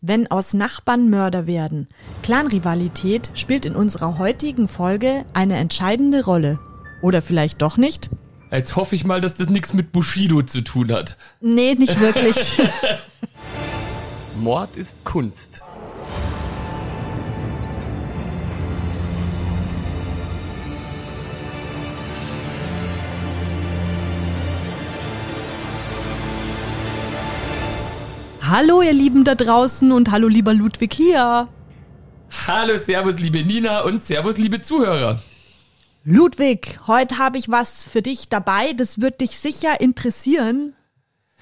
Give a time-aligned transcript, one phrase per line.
[0.00, 1.88] wenn aus Nachbarn Mörder werden.
[2.22, 6.58] Clanrivalität spielt in unserer heutigen Folge eine entscheidende Rolle.
[7.02, 8.10] Oder vielleicht doch nicht?
[8.50, 11.16] Jetzt hoffe ich mal, dass das nichts mit Bushido zu tun hat.
[11.40, 12.58] Nee, nicht wirklich.
[14.38, 15.62] Mord ist Kunst.
[28.48, 31.48] Hallo ihr Lieben da draußen und hallo lieber Ludwig hier.
[32.46, 35.20] Hallo, Servus liebe Nina und Servus liebe Zuhörer.
[36.04, 40.74] Ludwig, heute habe ich was für dich dabei, das wird dich sicher interessieren,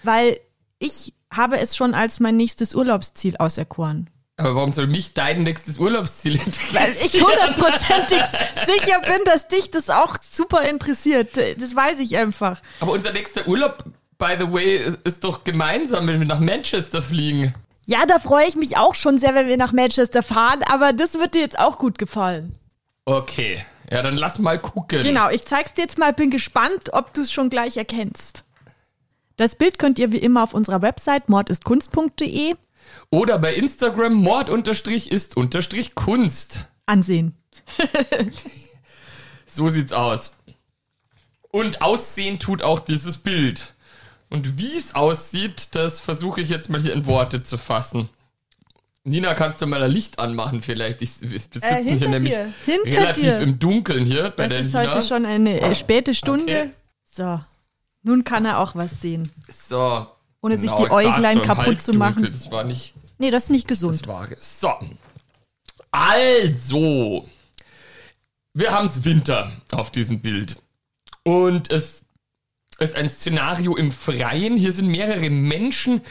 [0.03, 0.41] weil
[0.79, 4.11] ich habe es schon als mein nächstes Urlaubsziel auserkoren.
[4.38, 6.83] Aber warum soll mich dein nächstes Urlaubsziel interessieren?
[6.83, 8.19] Weil ich hundertprozentig
[8.66, 11.37] sicher bin, dass dich das auch super interessiert.
[11.37, 12.61] Das weiß ich einfach.
[12.80, 13.85] Aber unser nächster Urlaub
[14.19, 17.55] by the way, ist doch gemeinsam, wenn wir nach Manchester fliegen.
[17.87, 21.15] Ja, da freue ich mich auch schon sehr, wenn wir nach Manchester fahren, aber das
[21.15, 22.57] wird dir jetzt auch gut gefallen.
[23.04, 25.02] Okay, ja, dann lass mal gucken.
[25.02, 28.43] Genau, ich zeig's dir jetzt mal, bin gespannt, ob du es schon gleich erkennst.
[29.37, 32.57] Das Bild könnt ihr wie immer auf unserer Website mordistkunst.de
[33.10, 37.37] oder bei Instagram mord-ist-kunst ansehen.
[39.46, 40.37] so sieht's aus.
[41.51, 43.74] Und aussehen tut auch dieses Bild.
[44.29, 48.09] Und wie es aussieht, das versuche ich jetzt mal hier in Worte zu fassen.
[49.05, 51.01] Nina, kannst du mal ein Licht anmachen vielleicht?
[51.01, 53.41] Ich, wir sitzen äh, hier nämlich hinter relativ dir.
[53.41, 54.95] im Dunkeln hier bei das ist Nina.
[54.95, 56.52] heute schon eine äh, späte Stunde.
[56.52, 56.71] Okay.
[57.09, 57.41] So,
[58.02, 59.30] nun kann er auch was sehen.
[59.49, 60.09] So.
[60.43, 62.29] Ohne genau, sich die Äuglein kaputt zu machen.
[62.30, 62.95] Das war nicht...
[63.19, 64.00] Nee, das ist nicht gesund.
[64.00, 64.72] Das war, so.
[65.93, 67.28] Also.
[68.54, 70.56] Wir haben es Winter auf diesem Bild.
[71.22, 72.06] Und es
[72.78, 74.56] ist ein Szenario im Freien.
[74.56, 76.03] Hier sind mehrere Menschen,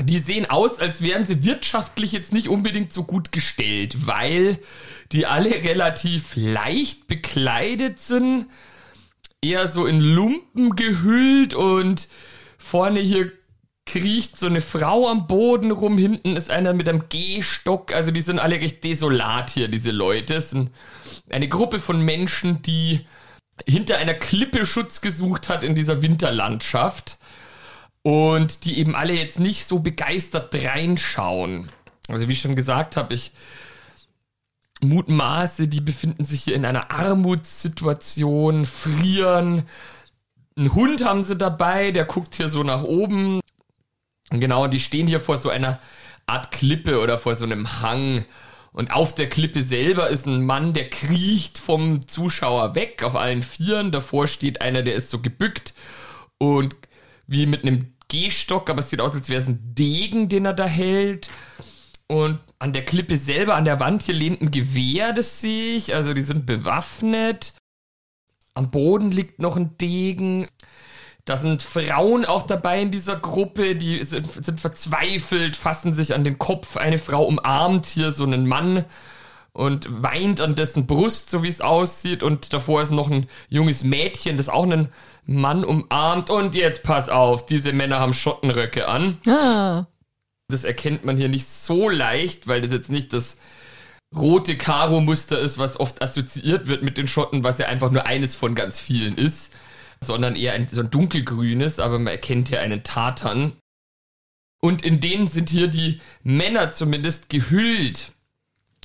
[0.00, 4.58] die sehen aus, als wären sie wirtschaftlich jetzt nicht unbedingt so gut gestellt, weil
[5.12, 8.46] die alle relativ leicht bekleidet sind,
[9.42, 12.08] eher so in Lumpen gehüllt und
[12.58, 13.32] vorne hier
[13.86, 18.20] kriecht so eine Frau am Boden rum, hinten ist einer mit einem Gehstock, also die
[18.20, 20.34] sind alle recht desolat hier, diese Leute.
[20.34, 20.70] Es sind
[21.30, 23.06] eine Gruppe von Menschen, die
[23.66, 27.18] hinter einer Klippe Schutz gesucht hat in dieser Winterlandschaft
[28.02, 31.70] und die eben alle jetzt nicht so begeistert reinschauen.
[32.08, 33.32] Also wie ich schon gesagt habe, ich
[34.80, 39.64] mutmaße, die befinden sich hier in einer Armutssituation, frieren.
[40.56, 43.40] Ein Hund haben sie dabei, der guckt hier so nach oben.
[44.30, 45.78] Und genau, die stehen hier vor so einer
[46.26, 48.24] Art Klippe oder vor so einem Hang
[48.72, 53.42] und auf der Klippe selber ist ein Mann, der kriecht vom Zuschauer weg auf allen
[53.42, 53.92] Vieren.
[53.92, 55.74] Davor steht einer, der ist so gebückt
[56.38, 56.76] und
[57.26, 60.54] wie mit einem Gehstock, aber es sieht aus, als wäre es ein Degen, den er
[60.54, 61.30] da hält.
[62.06, 65.94] Und an der Klippe selber, an der Wand hier lehnt ein Gewehr, das sehe ich.
[65.94, 67.52] Also die sind bewaffnet.
[68.54, 70.48] Am Boden liegt noch ein Degen.
[71.28, 76.24] Da sind Frauen auch dabei in dieser Gruppe, die sind, sind, verzweifelt, fassen sich an
[76.24, 76.78] den Kopf.
[76.78, 78.86] Eine Frau umarmt hier so einen Mann
[79.52, 82.22] und weint an dessen Brust, so wie es aussieht.
[82.22, 84.88] Und davor ist noch ein junges Mädchen, das auch einen
[85.26, 86.30] Mann umarmt.
[86.30, 89.18] Und jetzt pass auf, diese Männer haben Schottenröcke an.
[89.26, 89.84] Ah.
[90.48, 93.36] Das erkennt man hier nicht so leicht, weil das jetzt nicht das
[94.16, 98.34] rote Karo-Muster ist, was oft assoziiert wird mit den Schotten, was ja einfach nur eines
[98.34, 99.52] von ganz vielen ist
[100.02, 103.52] sondern eher ein, so ein dunkelgrünes, aber man erkennt hier einen Tatan.
[104.60, 108.12] Und in denen sind hier die Männer zumindest gehüllt.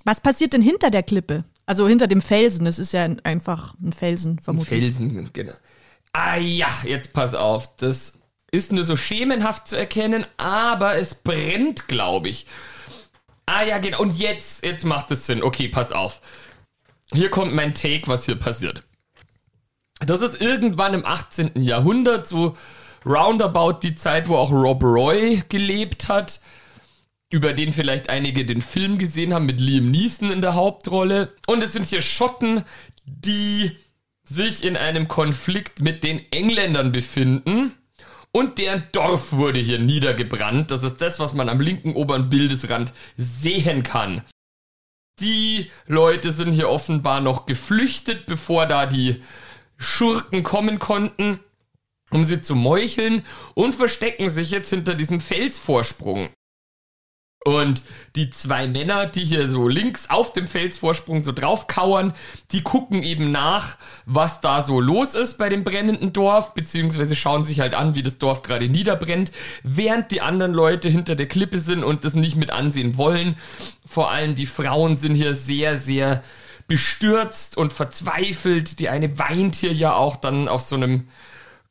[0.03, 1.45] Was passiert denn hinter der Klippe?
[1.65, 4.83] Also hinter dem Felsen, das ist ja einfach ein Felsen, vermutlich.
[4.83, 5.53] Ein Felsen, genau.
[6.11, 8.19] Ah ja, jetzt pass auf, das
[8.51, 12.45] ist nur so schemenhaft zu erkennen, aber es brennt, glaube ich.
[13.45, 15.41] Ah ja, genau, und jetzt, jetzt macht es Sinn.
[15.41, 16.21] Okay, pass auf.
[17.11, 18.83] Hier kommt mein Take, was hier passiert.
[20.05, 21.51] Das ist irgendwann im 18.
[21.61, 22.57] Jahrhundert, so
[23.05, 26.39] roundabout die Zeit, wo auch Rob Roy gelebt hat,
[27.29, 31.33] über den vielleicht einige den Film gesehen haben mit Liam Neeson in der Hauptrolle.
[31.47, 32.63] Und es sind hier Schotten,
[33.05, 33.71] die
[34.23, 37.73] sich in einem Konflikt mit den Engländern befinden.
[38.31, 40.71] Und deren Dorf wurde hier niedergebrannt.
[40.71, 44.23] Das ist das, was man am linken oberen Bildesrand sehen kann.
[45.19, 49.21] Die Leute sind hier offenbar noch geflüchtet, bevor da die
[49.83, 51.39] Schurken kommen konnten,
[52.09, 56.29] um sie zu meucheln und verstecken sich jetzt hinter diesem Felsvorsprung.
[57.45, 57.83] Und
[58.15, 62.13] die zwei Männer, die hier so links auf dem Felsvorsprung so draufkauern,
[62.51, 67.43] die gucken eben nach, was da so los ist bei dem brennenden Dorf, beziehungsweise schauen
[67.43, 71.59] sich halt an, wie das Dorf gerade niederbrennt, während die anderen Leute hinter der Klippe
[71.59, 73.35] sind und das nicht mit ansehen wollen.
[73.85, 76.23] Vor allem die Frauen sind hier sehr, sehr
[76.67, 78.79] bestürzt und verzweifelt.
[78.79, 81.07] Die eine weint hier ja auch dann auf so einem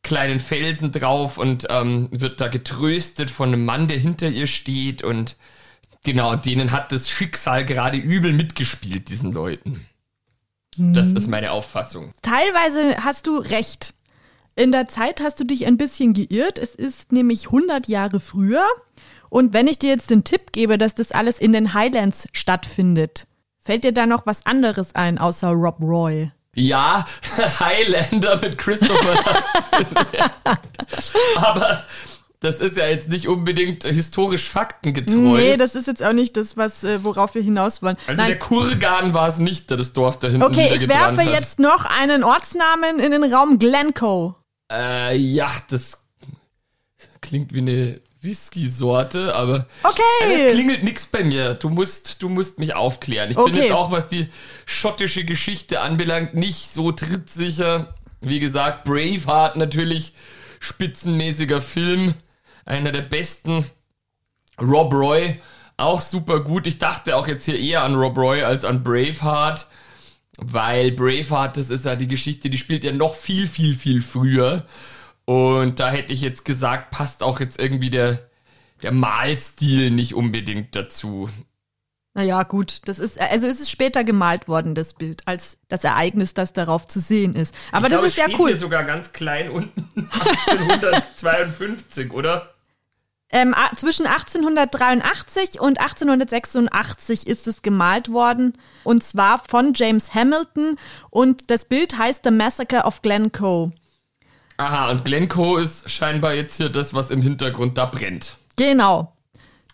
[0.03, 5.03] kleinen Felsen drauf und ähm, wird da getröstet von einem Mann, der hinter ihr steht
[5.03, 5.37] und
[6.05, 9.87] Genau, denen hat das Schicksal gerade übel mitgespielt, diesen Leuten.
[10.77, 12.13] Das ist meine Auffassung.
[12.23, 13.95] Teilweise hast du recht.
[14.57, 16.59] In der Zeit hast du dich ein bisschen geirrt.
[16.59, 18.65] Es ist nämlich 100 Jahre früher.
[19.31, 23.27] Und wenn ich dir jetzt den Tipp gebe, dass das alles in den Highlands stattfindet,
[23.63, 26.31] fällt dir da noch was anderes ein, außer Rob Roy?
[26.55, 27.07] Ja,
[27.61, 29.25] Highlander mit Christopher.
[31.37, 31.85] Aber
[32.41, 35.15] das ist ja jetzt nicht unbedingt historisch faktengetreu.
[35.15, 37.97] Nee, das ist jetzt auch nicht das, was, äh, worauf wir hinaus wollen.
[38.07, 38.27] Also Nein.
[38.31, 41.33] der Kurgan war es nicht, das Dorf da hinten Okay, ich werfe hat.
[41.33, 44.35] jetzt noch einen Ortsnamen in den Raum Glencoe.
[44.71, 46.03] Äh, ja, das
[47.21, 50.03] klingt wie eine Whisky-Sorte, aber okay.
[50.47, 51.55] es klingelt nichts bei mir.
[51.55, 53.31] Du musst, du musst mich aufklären.
[53.31, 53.51] Ich okay.
[53.51, 54.29] bin jetzt auch, was die
[54.65, 57.95] schottische Geschichte anbelangt, nicht so trittsicher.
[58.21, 60.13] Wie gesagt, Braveheart natürlich
[60.61, 62.15] spitzenmäßiger Film
[62.65, 63.65] einer der besten.
[64.61, 65.41] Rob Roy,
[65.77, 66.67] auch super gut.
[66.67, 69.67] Ich dachte auch jetzt hier eher an Rob Roy als an Braveheart,
[70.39, 74.65] weil Braveheart, das ist ja die Geschichte, die spielt ja noch viel, viel, viel früher.
[75.33, 78.29] Und da hätte ich jetzt gesagt, passt auch jetzt irgendwie der,
[78.83, 81.31] der Malstil nicht unbedingt dazu.
[82.15, 86.35] Naja, gut, das ist, also es ist später gemalt worden, das Bild, als das Ereignis,
[86.35, 87.55] das darauf zu sehen ist.
[87.71, 88.51] Aber ich das glaube, ist ja cool.
[88.51, 92.53] Hier sogar ganz klein unten 1852, oder?
[93.31, 98.59] Ähm, zwischen 1883 und 1886 ist es gemalt worden.
[98.85, 100.77] Und zwar von James Hamilton.
[101.09, 103.73] Und das Bild heißt The Massacre of Glencoe.
[104.63, 108.37] Aha, und Glencoe ist scheinbar jetzt hier das, was im Hintergrund da brennt.
[108.55, 109.13] Genau.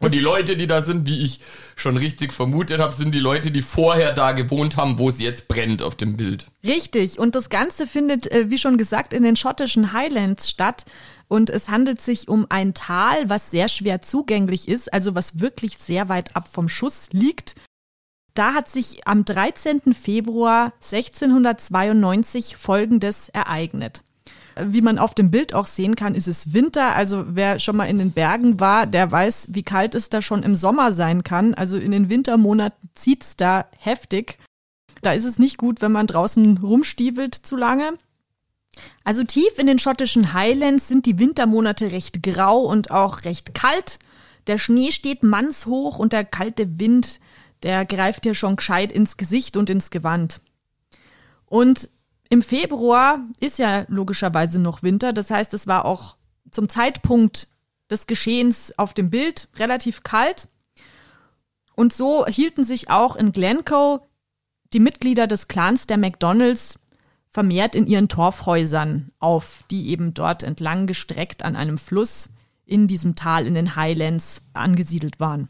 [0.00, 1.40] Und die Leute, die da sind, wie ich
[1.76, 5.46] schon richtig vermutet habe, sind die Leute, die vorher da gewohnt haben, wo es jetzt
[5.46, 6.46] brennt auf dem Bild.
[6.64, 7.18] Richtig.
[7.18, 10.86] Und das Ganze findet, äh, wie schon gesagt, in den schottischen Highlands statt.
[11.26, 15.76] Und es handelt sich um ein Tal, was sehr schwer zugänglich ist, also was wirklich
[15.76, 17.56] sehr weit ab vom Schuss liegt.
[18.32, 19.92] Da hat sich am 13.
[19.92, 24.02] Februar 1692 Folgendes ereignet
[24.66, 26.94] wie man auf dem Bild auch sehen kann, ist es Winter.
[26.94, 30.42] Also wer schon mal in den Bergen war, der weiß, wie kalt es da schon
[30.42, 31.54] im Sommer sein kann.
[31.54, 34.38] Also in den Wintermonaten zieht's da heftig.
[35.02, 37.94] Da ist es nicht gut, wenn man draußen rumstiefelt zu lange.
[39.04, 43.98] Also tief in den schottischen Highlands sind die Wintermonate recht grau und auch recht kalt.
[44.46, 47.20] Der Schnee steht mannshoch und der kalte Wind,
[47.62, 50.40] der greift dir schon gescheit ins Gesicht und ins Gewand.
[51.46, 51.88] Und
[52.28, 55.12] im Februar ist ja logischerweise noch Winter.
[55.12, 56.16] Das heißt, es war auch
[56.50, 57.48] zum Zeitpunkt
[57.90, 60.48] des Geschehens auf dem Bild relativ kalt.
[61.74, 64.00] Und so hielten sich auch in Glencoe
[64.72, 66.78] die Mitglieder des Clans der McDonalds
[67.30, 72.30] vermehrt in ihren Torfhäusern auf, die eben dort entlang gestreckt an einem Fluss
[72.64, 75.48] in diesem Tal in den Highlands angesiedelt waren.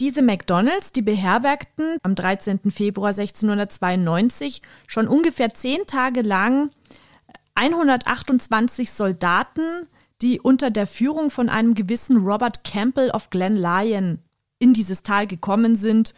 [0.00, 2.70] Diese McDonalds, die beherbergten am 13.
[2.70, 6.70] Februar 1692 schon ungefähr zehn Tage lang
[7.54, 9.86] 128 Soldaten,
[10.22, 14.20] die unter der Führung von einem gewissen Robert Campbell of Glen Lyon
[14.58, 16.14] in dieses Tal gekommen sind.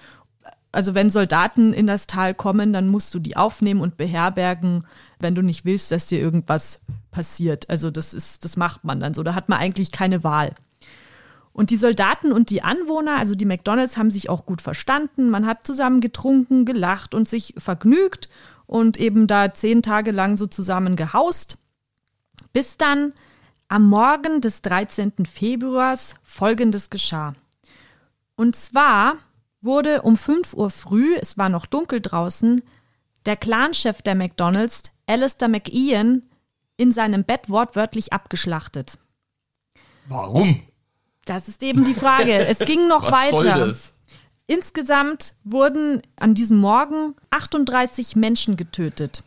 [0.71, 4.87] Also wenn Soldaten in das Tal kommen, dann musst du die aufnehmen und beherbergen,
[5.19, 7.69] wenn du nicht willst, dass dir irgendwas passiert.
[7.69, 9.25] Also das ist, das macht man dann so.
[9.25, 10.55] Da hat man eigentlich keine Wahl.
[11.53, 15.29] Und die Soldaten und die Anwohner, also die McDonalds, haben sich auch gut verstanden.
[15.29, 18.29] Man hat zusammen getrunken, gelacht und sich vergnügt
[18.67, 21.59] und eben da zehn Tage lang so zusammen gehaust.
[22.53, 23.13] Bis dann
[23.69, 25.27] am Morgen des 13.
[25.31, 27.35] Februars Folgendes geschah.
[28.35, 29.17] Und zwar
[29.61, 32.63] wurde um 5 Uhr früh, es war noch dunkel draußen,
[33.27, 36.23] der Clanchef der McDonalds, Alistair McIan,
[36.77, 38.99] in seinem Bett wortwörtlich abgeschlachtet.
[40.09, 40.63] Warum?
[41.25, 42.47] Das ist eben die Frage.
[42.47, 43.37] Es ging noch Was weiter.
[43.39, 43.95] Soll das?
[44.47, 49.25] Insgesamt wurden an diesem Morgen 38 Menschen getötet.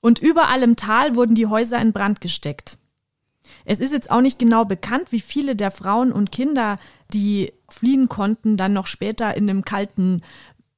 [0.00, 2.78] Und überall im Tal wurden die Häuser in Brand gesteckt.
[3.64, 6.78] Es ist jetzt auch nicht genau bekannt, wie viele der Frauen und Kinder,
[7.12, 10.22] die fliehen konnten, dann noch später in dem kalten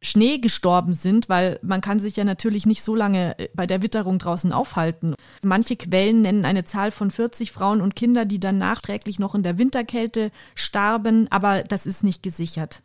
[0.00, 3.82] Schnee gestorben sind, weil man kann sich ja natürlich nicht so lange äh, bei der
[3.82, 5.14] Witterung draußen aufhalten.
[5.42, 9.42] Manche Quellen nennen eine Zahl von 40 Frauen und Kinder, die dann nachträglich noch in
[9.42, 12.82] der Winterkälte starben, aber das ist nicht gesichert.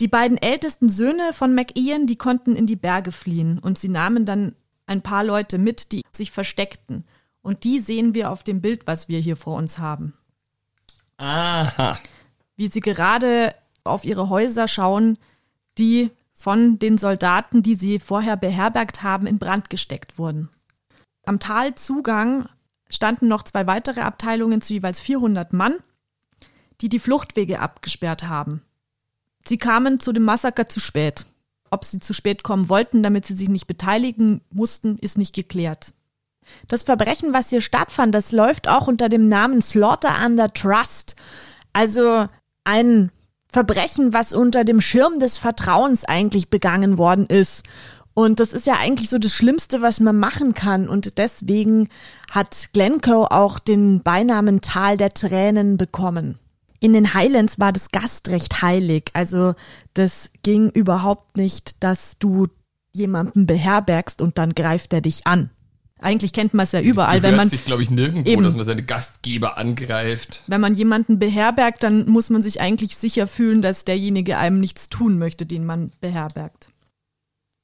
[0.00, 4.24] Die beiden ältesten Söhne von MacIan, die konnten in die Berge fliehen und sie nahmen
[4.24, 4.54] dann
[4.86, 7.04] ein paar Leute mit, die sich versteckten.
[7.42, 10.14] Und die sehen wir auf dem Bild, was wir hier vor uns haben.
[11.16, 11.98] Aha.
[12.56, 15.18] Wie sie gerade auf ihre Häuser schauen,
[15.78, 20.48] die von den Soldaten, die sie vorher beherbergt haben, in Brand gesteckt wurden.
[21.26, 22.48] Am Talzugang
[22.88, 25.74] standen noch zwei weitere Abteilungen zu jeweils 400 Mann,
[26.80, 28.62] die die Fluchtwege abgesperrt haben.
[29.46, 31.26] Sie kamen zu dem Massaker zu spät.
[31.70, 35.92] Ob sie zu spät kommen wollten, damit sie sich nicht beteiligen mussten, ist nicht geklärt.
[36.68, 41.16] Das Verbrechen, was hier stattfand, das läuft auch unter dem Namen Slaughter under Trust.
[41.72, 42.28] Also
[42.64, 43.10] ein
[43.50, 47.64] Verbrechen, was unter dem Schirm des Vertrauens eigentlich begangen worden ist.
[48.14, 50.88] Und das ist ja eigentlich so das Schlimmste, was man machen kann.
[50.88, 51.88] Und deswegen
[52.30, 56.38] hat Glencoe auch den Beinamen Tal der Tränen bekommen.
[56.80, 59.10] In den Highlands war das Gastrecht heilig.
[59.12, 59.54] Also
[59.94, 62.48] das ging überhaupt nicht, dass du
[62.92, 65.50] jemanden beherbergst und dann greift er dich an.
[66.00, 68.64] Eigentlich kennt man es ja überall, wenn man sich glaube ich nirgendwo, eben, dass man
[68.64, 70.42] seine Gastgeber angreift.
[70.46, 74.88] Wenn man jemanden beherbergt, dann muss man sich eigentlich sicher fühlen, dass derjenige einem nichts
[74.88, 76.68] tun möchte, den man beherbergt.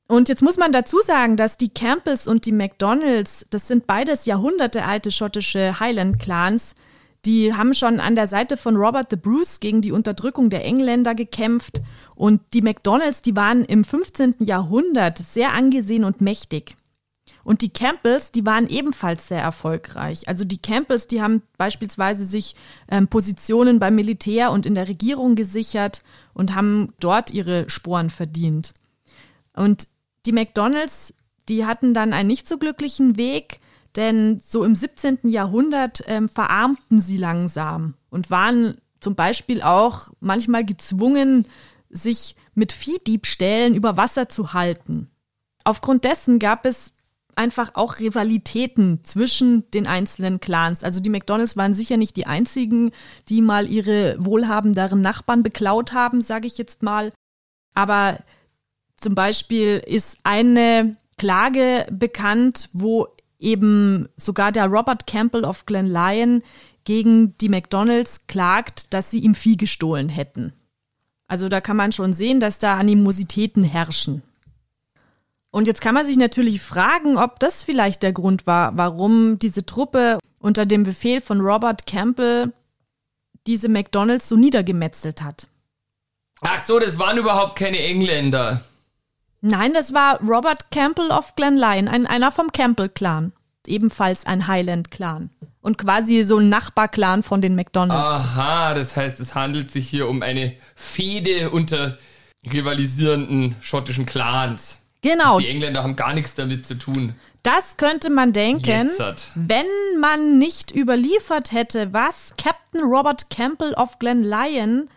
[0.07, 4.27] Und jetzt muss man dazu sagen, dass die Campbells und die McDonalds, das sind beides
[4.27, 6.75] jahrhundertealte schottische Highland-Clans,
[7.25, 11.15] die haben schon an der Seite von Robert the Bruce gegen die Unterdrückung der Engländer
[11.15, 11.81] gekämpft.
[12.15, 14.37] Und die McDonalds, die waren im 15.
[14.41, 16.77] Jahrhundert sehr angesehen und mächtig.
[17.45, 20.27] Und die Campbells, die waren ebenfalls sehr erfolgreich.
[20.29, 22.57] Also die Campbells, die haben beispielsweise sich
[22.91, 28.73] ähm, Positionen beim Militär und in der Regierung gesichert und haben dort ihre Sporen verdient.
[29.55, 29.89] Und
[30.27, 31.13] die McDonalds,
[31.49, 33.61] die hatten dann einen nicht so glücklichen Weg,
[33.95, 35.19] denn so im 17.
[35.25, 41.47] Jahrhundert ähm, verarmten sie langsam und waren zum Beispiel auch manchmal gezwungen,
[41.91, 45.11] sich mit Viehdiebstählen über Wasser zu halten.
[45.63, 46.93] Aufgrund dessen gab es
[47.37, 50.85] einfach auch Rivalitäten zwischen den einzelnen Clans.
[50.85, 52.91] Also die McDonalds waren sicher nicht die einzigen,
[53.29, 57.13] die mal ihre wohlhabenderen Nachbarn beklaut haben, sage ich jetzt mal.
[57.75, 58.19] Aber
[58.97, 66.43] zum Beispiel ist eine Klage bekannt, wo eben sogar der Robert Campbell of Glen Lyon
[66.85, 70.53] gegen die McDonalds klagt, dass sie ihm Vieh gestohlen hätten.
[71.27, 74.23] Also da kann man schon sehen, dass da Animositäten herrschen.
[75.55, 79.65] Und jetzt kann man sich natürlich fragen, ob das vielleicht der Grund war, warum diese
[79.65, 82.53] Truppe unter dem Befehl von Robert Campbell
[83.47, 85.47] diese McDonalds so niedergemetzelt hat.
[86.41, 88.65] Ach so, das waren überhaupt keine Engländer.
[89.43, 93.31] Nein, das war Robert Campbell of Glenlyon, ein, einer vom Campbell-Clan.
[93.65, 95.31] Ebenfalls ein Highland-Clan.
[95.61, 98.25] Und quasi so ein Nachbarclan von den McDonalds.
[98.25, 101.97] Aha, das heißt, es handelt sich hier um eine Fehde unter
[102.45, 104.84] rivalisierenden schottischen Clans.
[105.05, 105.39] Genau.
[105.39, 107.15] Die Engländer haben gar nichts damit zu tun.
[107.43, 108.91] Das könnte man denken,
[109.35, 109.67] wenn
[110.01, 114.89] man nicht überliefert hätte, was Captain Robert Campbell of Glenlyon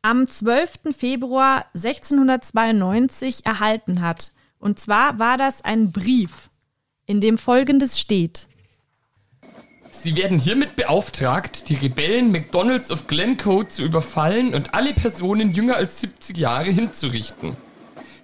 [0.00, 0.94] am 12.
[0.96, 4.30] Februar 1692 erhalten hat.
[4.60, 6.50] Und zwar war das ein Brief,
[7.06, 8.46] in dem Folgendes steht.
[9.90, 15.74] Sie werden hiermit beauftragt, die Rebellen McDonalds of Glencoe zu überfallen und alle Personen jünger
[15.74, 17.56] als 70 Jahre hinzurichten.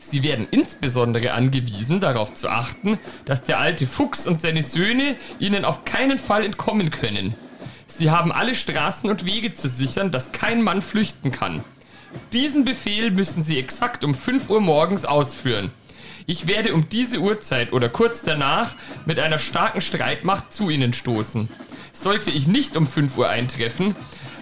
[0.09, 5.65] Sie werden insbesondere angewiesen, darauf zu achten, dass der alte Fuchs und seine Söhne ihnen
[5.65, 7.35] auf keinen Fall entkommen können.
[7.87, 11.65] Sie haben alle Straßen und Wege zu sichern, dass kein Mann flüchten kann.
[12.33, 15.71] Diesen Befehl müssen Sie exakt um 5 Uhr morgens ausführen.
[16.27, 21.49] Ich werde um diese Uhrzeit oder kurz danach mit einer starken Streitmacht zu Ihnen stoßen.
[21.93, 23.95] Sollte ich nicht um 5 Uhr eintreffen,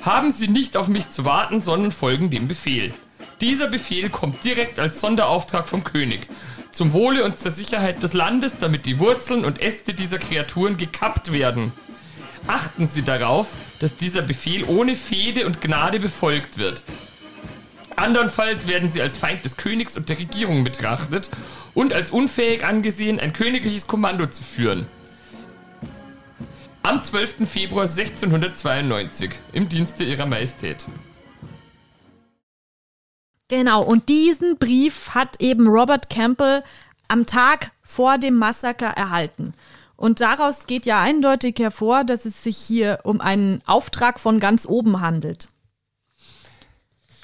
[0.02, 2.92] haben Sie nicht auf mich zu warten, sondern folgen dem Befehl.
[3.40, 6.28] Dieser Befehl kommt direkt als Sonderauftrag vom König.
[6.70, 11.32] Zum Wohle und zur Sicherheit des Landes, damit die Wurzeln und Äste dieser Kreaturen gekappt
[11.32, 11.72] werden.
[12.46, 13.48] Achten Sie darauf,
[13.78, 16.82] dass dieser Befehl ohne Fehde und Gnade befolgt wird.
[17.96, 21.28] Andernfalls werden sie als Feind des Königs und der Regierung betrachtet
[21.74, 24.86] und als unfähig angesehen, ein königliches Kommando zu führen.
[26.82, 27.48] Am 12.
[27.48, 30.86] Februar 1692 im Dienste ihrer Majestät.
[33.52, 36.64] Genau, und diesen Brief hat eben Robert Campbell
[37.08, 39.52] am Tag vor dem Massaker erhalten.
[39.94, 44.64] Und daraus geht ja eindeutig hervor, dass es sich hier um einen Auftrag von ganz
[44.64, 45.50] oben handelt.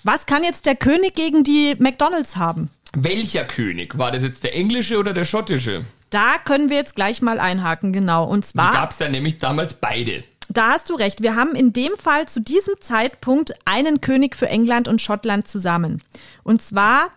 [0.04, 2.68] Was kann jetzt der König gegen die McDonalds haben?
[2.92, 3.96] Welcher König?
[3.96, 5.86] War das jetzt der englische oder der schottische?
[6.10, 8.24] Da können wir jetzt gleich mal einhaken, genau.
[8.26, 8.72] Und zwar.
[8.72, 10.24] gab es ja nämlich damals beide.
[10.48, 11.22] Da hast du recht.
[11.22, 16.02] Wir haben in dem Fall zu diesem Zeitpunkt einen König für England und Schottland zusammen.
[16.42, 17.10] Und zwar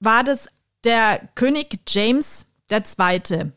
[0.00, 0.48] war das
[0.84, 3.52] der König James II.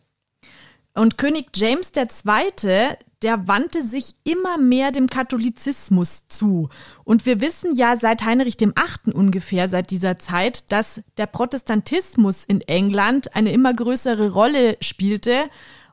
[0.93, 6.69] Und König James II., der wandte sich immer mehr dem Katholizismus zu.
[7.03, 9.13] Und wir wissen ja seit Heinrich VIII.
[9.13, 15.49] ungefähr, seit dieser Zeit, dass der Protestantismus in England eine immer größere Rolle spielte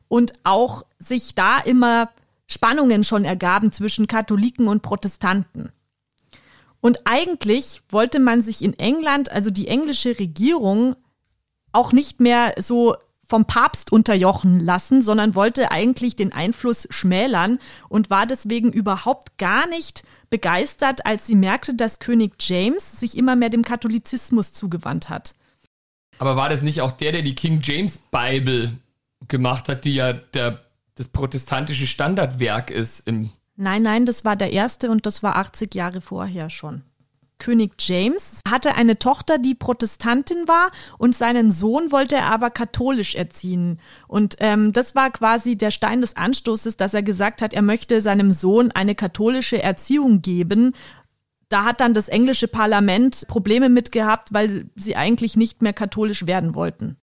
[0.08, 2.10] und auch sich da immer
[2.52, 5.72] Spannungen schon ergaben zwischen Katholiken und Protestanten.
[6.80, 10.96] Und eigentlich wollte man sich in England, also die englische Regierung,
[11.72, 12.96] auch nicht mehr so
[13.32, 19.66] vom Papst unterjochen lassen, sondern wollte eigentlich den Einfluss schmälern und war deswegen überhaupt gar
[19.68, 25.34] nicht begeistert, als sie merkte, dass König James sich immer mehr dem Katholizismus zugewandt hat.
[26.18, 28.78] Aber war das nicht auch der, der die King James Bible
[29.28, 30.62] gemacht hat, die ja der
[30.94, 33.30] das protestantische Standardwerk ist im.
[33.56, 36.82] Nein, nein, das war der erste und das war 80 Jahre vorher schon.
[37.42, 43.16] König James hatte eine Tochter, die Protestantin war und seinen Sohn wollte er aber katholisch
[43.16, 43.80] erziehen.
[44.06, 48.00] Und ähm, das war quasi der Stein des Anstoßes, dass er gesagt hat, er möchte
[48.00, 50.72] seinem Sohn eine katholische Erziehung geben.
[51.48, 56.26] Da hat dann das englische Parlament Probleme mit gehabt, weil sie eigentlich nicht mehr katholisch
[56.26, 56.96] werden wollten.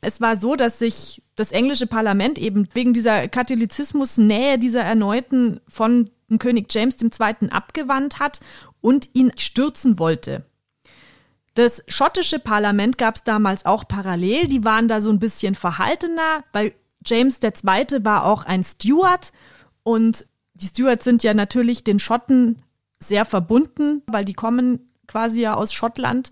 [0.00, 6.10] Es war so, dass sich das englische Parlament eben wegen dieser Katholizismusnähe dieser erneuten von
[6.38, 7.50] König James II.
[7.50, 8.40] abgewandt hat
[8.80, 10.44] und ihn stürzen wollte.
[11.54, 16.44] Das schottische Parlament gab es damals auch parallel, die waren da so ein bisschen verhaltener,
[16.52, 16.72] weil
[17.04, 18.04] James II.
[18.04, 19.32] war auch ein Stuart
[19.82, 22.62] und die Stuarts sind ja natürlich den Schotten
[23.00, 26.30] sehr verbunden, weil die kommen quasi ja aus Schottland.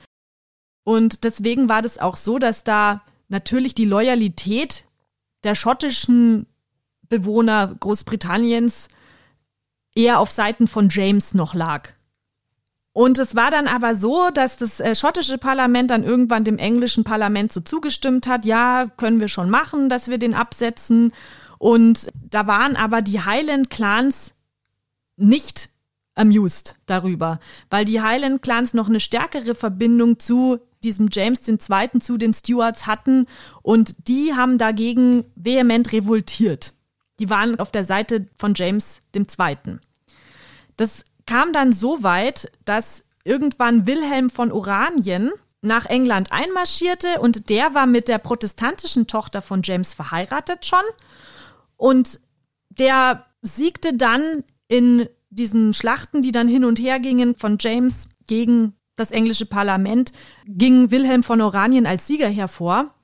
[0.85, 4.85] Und deswegen war das auch so, dass da natürlich die Loyalität
[5.45, 6.47] der schottischen
[7.09, 8.89] Bewohner Großbritanniens
[9.95, 11.91] eher auf Seiten von James noch lag.
[12.93, 17.05] Und es war dann aber so, dass das äh, schottische Parlament dann irgendwann dem englischen
[17.05, 21.13] Parlament so zugestimmt hat, ja, können wir schon machen, dass wir den absetzen.
[21.59, 24.33] Und da waren aber die Highland Clans
[25.17, 25.69] nicht
[26.15, 32.01] amused darüber, weil die Highland Clans noch eine stärkere Verbindung zu diesem James II.
[32.01, 33.27] zu den Stuarts hatten
[33.63, 36.75] und die haben dagegen vehement revoltiert.
[37.19, 39.79] Die waren auf der Seite von James II.
[40.77, 47.75] Das kam dann so weit, dass irgendwann Wilhelm von Oranien nach England einmarschierte und der
[47.75, 50.85] war mit der protestantischen Tochter von James verheiratet schon
[51.77, 52.21] und
[52.69, 58.76] der siegte dann in diesen Schlachten, die dann hin und her gingen von James gegen
[58.97, 60.13] das englische Parlament,
[60.47, 62.95] ging Wilhelm von Oranien als Sieger hervor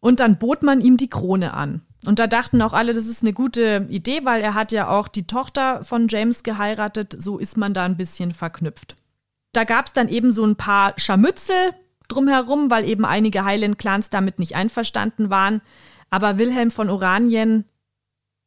[0.00, 1.82] und dann bot man ihm die Krone an.
[2.06, 5.08] Und da dachten auch alle, das ist eine gute Idee, weil er hat ja auch
[5.08, 8.96] die Tochter von James geheiratet, so ist man da ein bisschen verknüpft.
[9.52, 11.74] Da gab es dann eben so ein paar Scharmützel
[12.08, 15.62] drumherum, weil eben einige Highland-Clans damit nicht einverstanden waren.
[16.10, 17.64] Aber Wilhelm von Oranien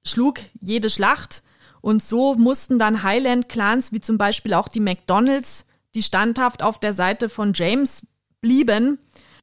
[0.05, 1.43] schlug jede Schlacht
[1.81, 5.65] und so mussten dann Highland-Clans wie zum Beispiel auch die McDonalds
[5.97, 8.05] die standhaft auf der Seite von James
[8.39, 8.99] blieben,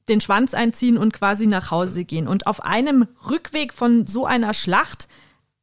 [0.08, 2.28] den Schwanz einziehen und quasi nach Hause gehen.
[2.28, 5.08] Und auf einem Rückweg von so einer Schlacht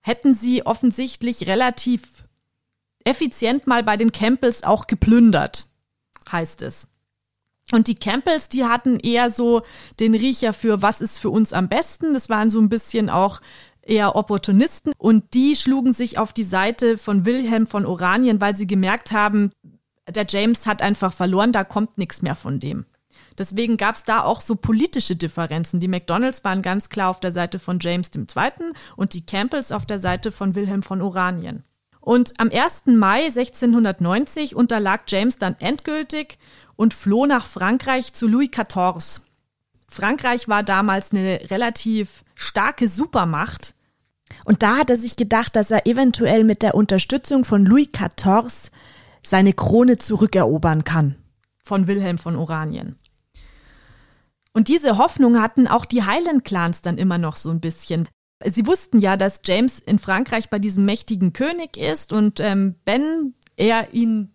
[0.02, 2.26] hätten sie offensichtlich relativ
[3.06, 5.68] effizient mal bei den Campbells auch geplündert,
[6.30, 6.88] heißt es.
[7.72, 9.62] Und die Campbells, die hatten eher so
[10.02, 12.14] den Riecher für, was ist für uns am besten.
[12.14, 13.40] Das waren so ein bisschen auch
[13.82, 18.68] eher Opportunisten und die schlugen sich auf die Seite von Wilhelm von Oranien, weil sie
[18.68, 19.52] gemerkt haben,
[20.10, 22.86] der James hat einfach verloren, da kommt nichts mehr von dem.
[23.38, 25.80] Deswegen gab es da auch so politische Differenzen.
[25.80, 28.26] Die McDonalds waren ganz klar auf der Seite von James II.
[28.96, 31.64] und die Campbells auf der Seite von Wilhelm von Oranien.
[32.00, 32.88] Und am 1.
[32.88, 36.40] Mai 1690 unterlag James dann endgültig
[36.76, 39.22] und floh nach Frankreich zu Louis XIV.
[39.88, 43.76] Frankreich war damals eine relativ starke Supermacht.
[44.46, 48.72] Und da hat er sich gedacht, dass er eventuell mit der Unterstützung von Louis XIV
[49.24, 51.16] seine Krone zurückerobern kann
[51.64, 52.98] von Wilhelm von Oranien.
[54.54, 58.08] Und diese Hoffnung hatten auch die Highland-Clans dann immer noch so ein bisschen.
[58.44, 63.36] Sie wussten ja, dass James in Frankreich bei diesem mächtigen König ist und ähm, wenn
[63.56, 64.34] er ihn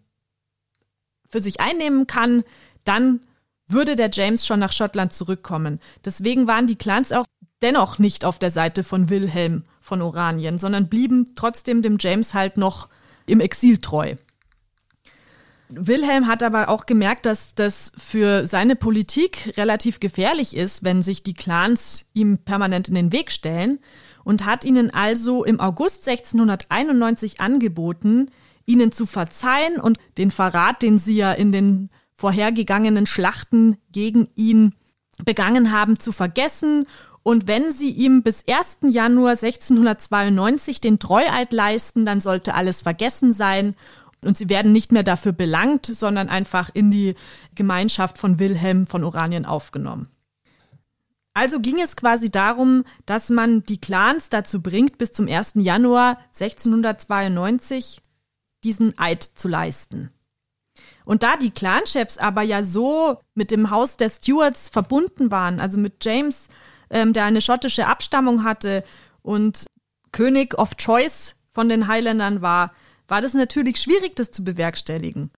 [1.28, 2.44] für sich einnehmen kann,
[2.84, 3.20] dann
[3.66, 5.80] würde der James schon nach Schottland zurückkommen.
[6.04, 7.26] Deswegen waren die Clans auch
[7.62, 12.56] dennoch nicht auf der Seite von Wilhelm von Oranien, sondern blieben trotzdem dem James halt
[12.56, 12.88] noch
[13.26, 14.14] im Exil treu.
[15.68, 21.22] Wilhelm hat aber auch gemerkt, dass das für seine Politik relativ gefährlich ist, wenn sich
[21.22, 23.80] die Clans ihm permanent in den Weg stellen
[24.22, 28.30] und hat ihnen also im August 1691 angeboten,
[28.64, 34.74] ihnen zu verzeihen und den Verrat, den sie ja in den vorhergegangenen Schlachten gegen ihn
[35.24, 36.86] begangen haben, zu vergessen
[37.26, 38.78] und wenn sie ihm bis 1.
[38.94, 43.74] Januar 1692 den Treueid leisten, dann sollte alles vergessen sein
[44.26, 47.14] und sie werden nicht mehr dafür belangt, sondern einfach in die
[47.54, 50.08] Gemeinschaft von Wilhelm von Oranien aufgenommen.
[51.34, 55.52] Also ging es quasi darum, dass man die Clans dazu bringt, bis zum 1.
[55.56, 58.00] Januar 1692
[58.64, 60.10] diesen Eid zu leisten.
[61.04, 65.78] Und da die Clanchefs aber ja so mit dem Haus der Stuarts verbunden waren, also
[65.78, 66.48] mit James,
[66.88, 68.82] ähm, der eine schottische Abstammung hatte
[69.22, 69.66] und
[70.12, 72.72] König of Choice von den Highlandern war,
[73.08, 75.30] war das natürlich schwierig, das zu bewerkstelligen.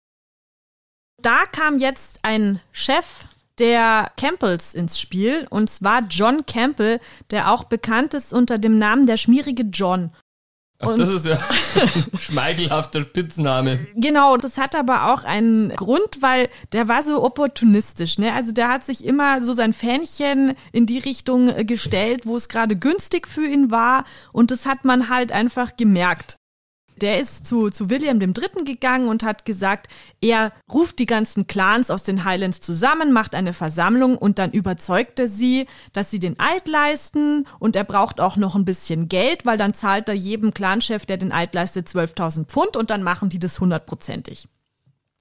[1.21, 3.25] Da kam jetzt ein Chef
[3.59, 6.99] der Campbells ins Spiel, und zwar John Campbell,
[7.31, 10.11] der auch bekannt ist unter dem Namen der schmierige John.
[10.79, 13.79] Ach, das ist ja ein schmeichelhafter Spitzname.
[13.95, 18.19] Genau, das hat aber auch einen Grund, weil der war so opportunistisch.
[18.19, 18.31] Ne?
[18.31, 22.75] Also der hat sich immer so sein Fähnchen in die Richtung gestellt, wo es gerade
[22.75, 24.03] günstig für ihn war.
[24.31, 26.37] Und das hat man halt einfach gemerkt.
[27.01, 28.63] Der ist zu, zu William III.
[28.65, 29.87] gegangen und hat gesagt,
[30.21, 35.19] er ruft die ganzen Clans aus den Highlands zusammen, macht eine Versammlung und dann überzeugt
[35.19, 39.45] er sie, dass sie den Eid leisten und er braucht auch noch ein bisschen Geld,
[39.45, 43.29] weil dann zahlt er jedem Clanchef, der den Eid leistet, 12.000 Pfund und dann machen
[43.29, 44.47] die das hundertprozentig.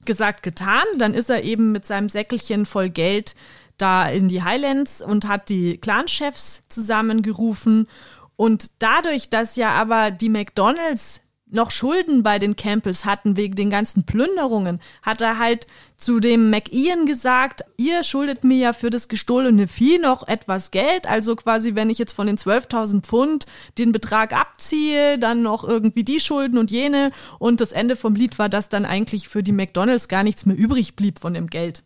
[0.04, 3.34] Gesagt, getan, dann ist er eben mit seinem Säckelchen voll Geld
[3.76, 7.88] da in die Highlands und hat die Clanchefs zusammengerufen
[8.36, 13.70] und dadurch, dass ja aber die McDonalds noch Schulden bei den Campbells hatten wegen den
[13.70, 19.08] ganzen Plünderungen, hat er halt zu dem McIan gesagt, ihr schuldet mir ja für das
[19.08, 23.46] gestohlene Vieh noch etwas Geld, also quasi wenn ich jetzt von den 12.000 Pfund
[23.78, 28.38] den Betrag abziehe, dann noch irgendwie die Schulden und jene und das Ende vom Lied
[28.38, 31.84] war, dass dann eigentlich für die McDonalds gar nichts mehr übrig blieb von dem Geld.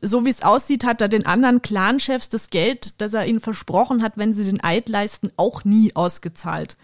[0.00, 4.02] So wie es aussieht, hat er den anderen Clanchefs das Geld, das er ihnen versprochen
[4.02, 6.76] hat, wenn sie den Eid leisten, auch nie ausgezahlt.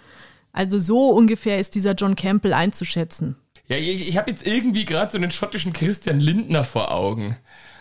[0.52, 3.36] Also so ungefähr ist dieser John Campbell einzuschätzen.
[3.70, 7.36] Ja, ich, ich habe jetzt irgendwie gerade so einen schottischen Christian Lindner vor Augen.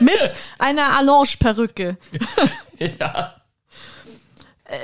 [0.00, 1.96] Mit einer Allonge-Perücke.
[2.78, 3.34] ja.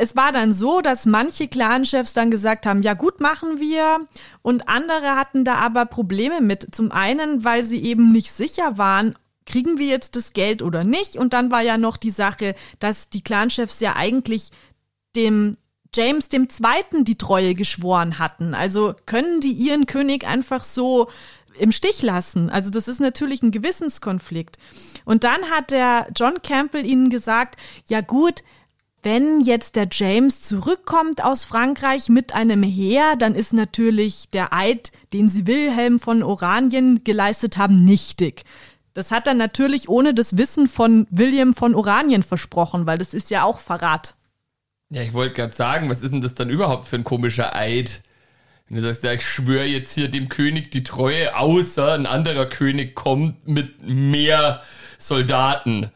[0.01, 4.01] Es war dann so, dass manche Clanchefs dann gesagt haben, ja gut, machen wir.
[4.43, 6.75] Und andere hatten da aber Probleme mit.
[6.75, 11.17] Zum einen, weil sie eben nicht sicher waren, kriegen wir jetzt das Geld oder nicht.
[11.17, 14.51] Und dann war ja noch die Sache, dass die Clanchefs ja eigentlich
[15.15, 15.57] dem
[15.95, 18.55] James Zweiten die Treue geschworen hatten.
[18.55, 21.09] Also können die ihren König einfach so
[21.59, 22.51] im Stich lassen.
[22.51, 24.59] Also das ist natürlich ein Gewissenskonflikt.
[25.05, 28.43] Und dann hat der John Campbell ihnen gesagt, ja gut,
[29.03, 34.93] wenn jetzt der James zurückkommt aus Frankreich mit einem Heer, dann ist natürlich der Eid,
[35.13, 38.45] den sie Wilhelm von Oranien geleistet haben, nichtig.
[38.95, 43.31] Das hat er natürlich ohne das Wissen von William von Oranien versprochen, weil das ist
[43.31, 44.15] ja auch Verrat.
[44.93, 48.03] Ja, ich wollte gerade sagen, was ist denn das dann überhaupt für ein komischer Eid?
[48.69, 52.45] Wenn du sagst, ja, ich schwöre jetzt hier dem König die Treue, außer ein anderer
[52.45, 54.61] König kommt mit mehr
[54.99, 55.91] Soldaten.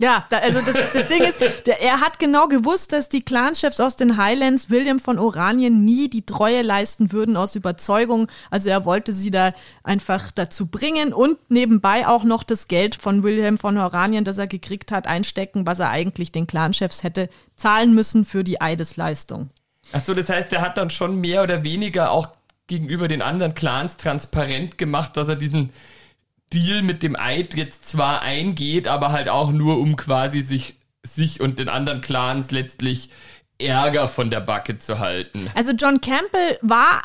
[0.00, 3.80] Ja, da, also das, das Ding ist, der, er hat genau gewusst, dass die Clanschefs
[3.80, 8.28] aus den Highlands William von Oranien nie die Treue leisten würden aus Überzeugung.
[8.50, 9.52] Also er wollte sie da
[9.84, 14.46] einfach dazu bringen und nebenbei auch noch das Geld von William von Oranien, das er
[14.46, 19.50] gekriegt hat, einstecken, was er eigentlich den Clanchefs hätte zahlen müssen für die Eidesleistung.
[19.92, 22.28] Achso, das heißt, er hat dann schon mehr oder weniger auch
[22.68, 25.74] gegenüber den anderen Clans transparent gemacht, dass er diesen
[26.52, 31.40] Deal mit dem Eid jetzt zwar eingeht, aber halt auch nur, um quasi sich, sich
[31.40, 33.10] und den anderen Clans letztlich
[33.58, 35.48] Ärger von der Backe zu halten.
[35.54, 37.02] Also John Campbell war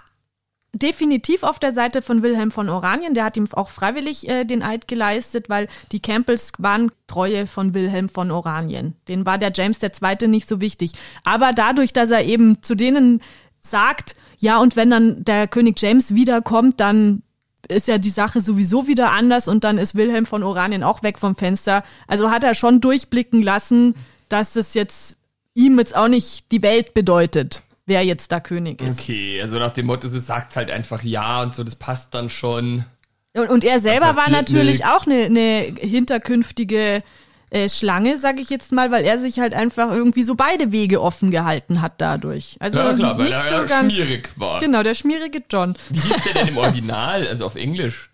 [0.76, 3.14] definitiv auf der Seite von Wilhelm von Oranien.
[3.14, 7.74] Der hat ihm auch freiwillig äh, den Eid geleistet, weil die Campbells waren Treue von
[7.74, 8.96] Wilhelm von Oranien.
[9.08, 10.28] Den war der James II.
[10.28, 10.92] nicht so wichtig.
[11.24, 13.22] Aber dadurch, dass er eben zu denen
[13.62, 17.24] sagt, ja, und wenn dann der König James wiederkommt, dann
[17.68, 21.18] ist ja die Sache sowieso wieder anders und dann ist Wilhelm von Oranien auch weg
[21.20, 21.84] vom Fenster.
[22.08, 23.96] Also hat er schon durchblicken lassen,
[24.30, 25.18] dass das jetzt
[25.54, 29.00] ihm jetzt auch nicht die Welt bedeutet, wer jetzt da König ist.
[29.00, 32.30] Okay, also nach dem Motto, es sagt halt einfach ja und so, das passt dann
[32.30, 32.86] schon.
[33.34, 34.90] Und, und er selber war natürlich nix.
[34.90, 37.04] auch eine, eine hinterkünftige
[37.50, 41.02] äh, Schlange, sage ich jetzt mal, weil er sich halt einfach irgendwie so beide Wege
[41.02, 42.58] offen gehalten hat dadurch.
[42.60, 44.60] Also Ja, klar, weil nicht er so ja ganz schmierig war.
[44.60, 45.78] Genau, der schmierige John.
[45.90, 48.10] Wie hieß der denn im Original, also auf Englisch?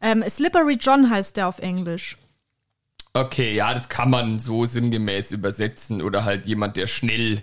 [0.00, 2.16] Ähm, Slippery John heißt der auf Englisch.
[3.12, 7.42] Okay, ja, das kann man so sinngemäß übersetzen oder halt jemand, der schnell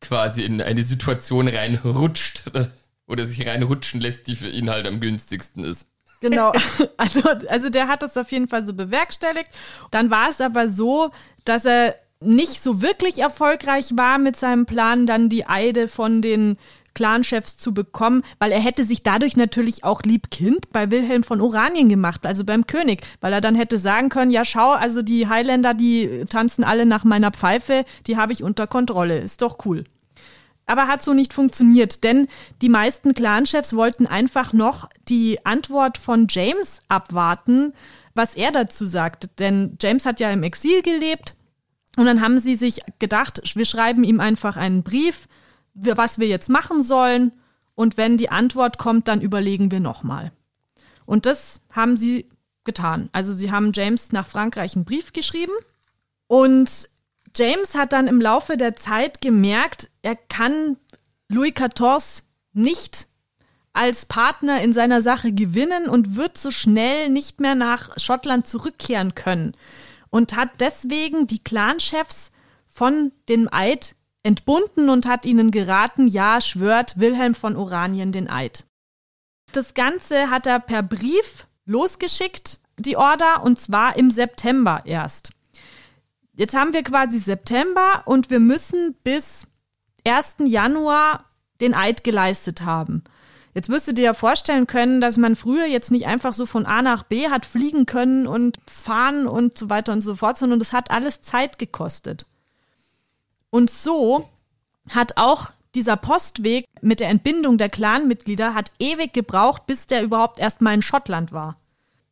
[0.00, 2.44] quasi in eine Situation reinrutscht
[3.06, 5.88] oder sich reinrutschen lässt, die für ihn halt am günstigsten ist.
[6.24, 6.52] Genau.
[6.96, 9.50] Also, also der hat das auf jeden Fall so bewerkstelligt.
[9.90, 11.10] Dann war es aber so,
[11.44, 16.56] dass er nicht so wirklich erfolgreich war mit seinem Plan, dann die Eide von den
[16.94, 21.88] Clanchefs zu bekommen, weil er hätte sich dadurch natürlich auch Liebkind bei Wilhelm von Oranien
[21.88, 25.74] gemacht, also beim König, weil er dann hätte sagen können, ja schau, also die Highlander,
[25.74, 29.84] die tanzen alle nach meiner Pfeife, die habe ich unter Kontrolle, ist doch cool.
[30.66, 32.26] Aber hat so nicht funktioniert, denn
[32.62, 37.74] die meisten Clanchefs wollten einfach noch die Antwort von James abwarten,
[38.14, 39.28] was er dazu sagt.
[39.38, 41.34] Denn James hat ja im Exil gelebt
[41.96, 45.28] und dann haben sie sich gedacht, wir schreiben ihm einfach einen Brief,
[45.74, 47.32] was wir jetzt machen sollen
[47.74, 50.32] und wenn die Antwort kommt, dann überlegen wir nochmal.
[51.06, 52.28] Und das haben sie
[52.64, 53.08] getan.
[53.12, 55.52] Also sie haben James nach Frankreich einen Brief geschrieben
[56.26, 56.88] und
[57.36, 60.76] James hat dann im Laufe der Zeit gemerkt, er kann
[61.28, 63.08] Louis XIV nicht
[63.72, 69.14] als Partner in seiner Sache gewinnen und wird so schnell nicht mehr nach Schottland zurückkehren
[69.14, 69.52] können.
[70.10, 72.30] Und hat deswegen die Clanchefs
[72.68, 78.64] von dem Eid entbunden und hat ihnen geraten, ja, schwört Wilhelm von Oranien den Eid.
[79.50, 85.33] Das Ganze hat er per Brief losgeschickt, die Order, und zwar im September erst.
[86.36, 89.46] Jetzt haben wir quasi September und wir müssen bis
[90.06, 90.36] 1.
[90.44, 91.24] Januar
[91.60, 93.04] den Eid geleistet haben.
[93.54, 96.66] Jetzt wirst du dir ja vorstellen können, dass man früher jetzt nicht einfach so von
[96.66, 100.58] A nach B hat fliegen können und fahren und so weiter und so fort, sondern
[100.58, 102.26] das hat alles Zeit gekostet.
[103.50, 104.28] Und so
[104.90, 110.40] hat auch dieser Postweg mit der Entbindung der Clanmitglieder hat ewig gebraucht, bis der überhaupt
[110.40, 111.56] erstmal in Schottland war.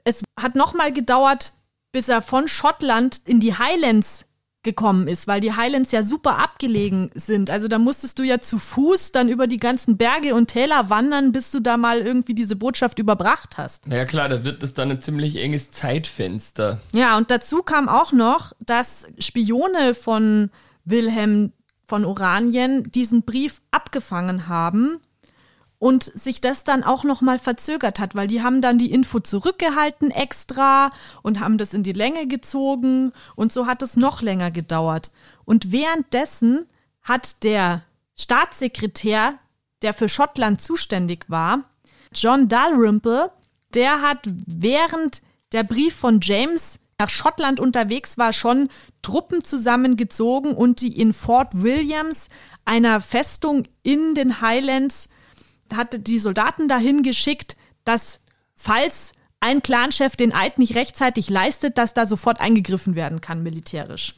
[0.04, 1.52] Es hat nochmal gedauert,
[1.92, 4.24] bis er von Schottland in die Highlands
[4.62, 7.50] gekommen ist, weil die Highlands ja super abgelegen sind.
[7.50, 11.32] Also da musstest du ja zu Fuß dann über die ganzen Berge und Täler wandern,
[11.32, 13.88] bis du da mal irgendwie diese Botschaft überbracht hast.
[13.88, 16.80] Na ja klar, da wird es dann ein ziemlich enges Zeitfenster.
[16.94, 20.50] Ja, und dazu kam auch noch, dass Spione von
[20.84, 21.52] Wilhelm
[21.88, 25.00] von Oranien diesen Brief abgefangen haben
[25.82, 29.18] und sich das dann auch noch mal verzögert hat, weil die haben dann die Info
[29.18, 30.90] zurückgehalten extra
[31.22, 35.10] und haben das in die Länge gezogen und so hat es noch länger gedauert.
[35.44, 36.66] Und währenddessen
[37.02, 37.82] hat der
[38.14, 39.34] Staatssekretär,
[39.82, 41.64] der für Schottland zuständig war,
[42.14, 43.32] John Dalrymple,
[43.74, 48.68] der hat während der Brief von James nach Schottland unterwegs war, schon
[49.02, 52.28] Truppen zusammengezogen und die in Fort Williams,
[52.64, 55.08] einer Festung in den Highlands,
[55.76, 58.20] hatte die Soldaten dahin geschickt, dass
[58.54, 64.14] falls ein Clanchef den Eid nicht rechtzeitig leistet, dass da sofort eingegriffen werden kann militärisch.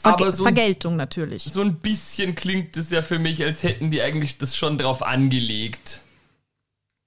[0.00, 1.44] Verge Aber so- Vergeltung natürlich.
[1.44, 5.02] So ein bisschen klingt es ja für mich, als hätten die eigentlich das schon drauf
[5.02, 6.02] angelegt.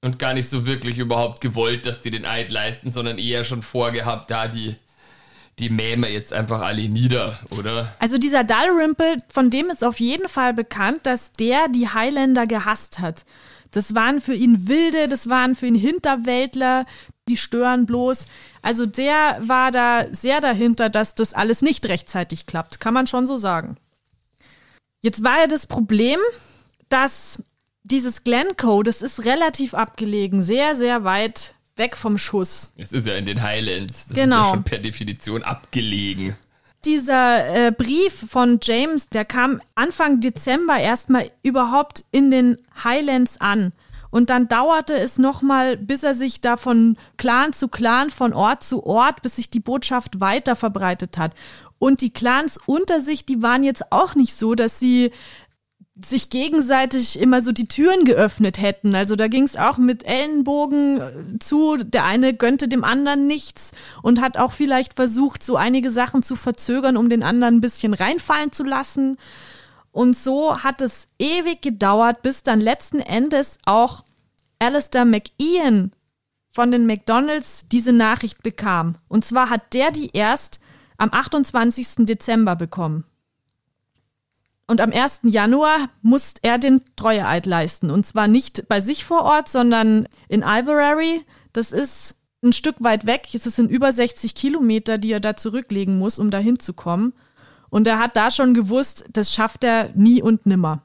[0.02, 3.62] Und gar nicht so wirklich überhaupt gewollt, dass die den Eid leisten, sondern eher schon
[3.64, 4.76] vorgehabt, da die,
[5.60, 7.94] die mähmen jetzt einfach alle nieder, oder?
[8.00, 13.00] Also dieser Dalrymple, von dem ist auf jeden Fall bekannt, dass der die Highlander gehasst
[13.00, 13.26] hat.
[13.72, 16.86] Das waren für ihn Wilde, das waren für ihn Hinterwäldler,
[17.28, 18.26] die stören bloß.
[18.62, 23.26] Also der war da sehr dahinter, dass das alles nicht rechtzeitig klappt, kann man schon
[23.26, 23.78] so sagen.
[25.02, 26.20] Jetzt war ja das Problem,
[26.90, 27.44] dass
[27.84, 32.72] dieses Glencoe, das ist relativ abgelegen, sehr, sehr weit weg vom Schuss.
[32.78, 34.08] Es ist ja in den Highlands.
[34.08, 34.42] Das Genau.
[34.42, 36.36] ist ja schon per Definition abgelegen.
[36.86, 43.72] dieser äh, Brief von James, der kam Anfang Dezember erstmal überhaupt in den Highlands an.
[44.12, 48.64] Und dann dauerte es nochmal, bis er sich da von Clan zu Clan, von Ort
[48.64, 51.34] zu Ort, bis sich die Botschaft weiter verbreitet hat.
[51.80, 55.12] Und die Clans unter sich, die waren jetzt auch nicht so, dass sie
[56.02, 58.96] sich gegenseitig immer so die Türen geöffnet hätten.
[58.96, 61.78] Also da ging es auch mit Ellenbogen äh, zu.
[61.78, 66.36] Der eine gönnte dem anderen nichts und hat auch vielleicht versucht, so einige Sachen zu
[66.36, 69.18] verzögern, um den anderen ein bisschen reinfallen zu lassen.
[69.92, 74.04] Und so hat es ewig gedauert, bis dann letzten Endes auch
[74.58, 75.92] Alistair McIan
[76.52, 78.96] von den McDonalds diese Nachricht bekam.
[79.08, 80.60] Und zwar hat der die erst
[80.98, 82.06] am 28.
[82.06, 83.06] Dezember bekommen.
[84.68, 85.22] Und am 1.
[85.24, 87.92] Januar muss er den Treueeid leisten.
[87.92, 91.22] Und zwar nicht bei sich vor Ort, sondern in Ivorary.
[91.52, 93.28] Das ist ein Stück weit weg.
[93.34, 97.14] Es sind über 60 Kilometer, die er da zurücklegen muss, um da hinzukommen.
[97.70, 100.84] Und er hat da schon gewusst, das schafft er nie und nimmer.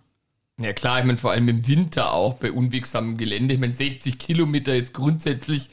[0.61, 3.55] Ja klar, ich meine vor allem im Winter auch bei unwegsamem Gelände.
[3.55, 5.71] Ich meine 60 Kilometer jetzt grundsätzlich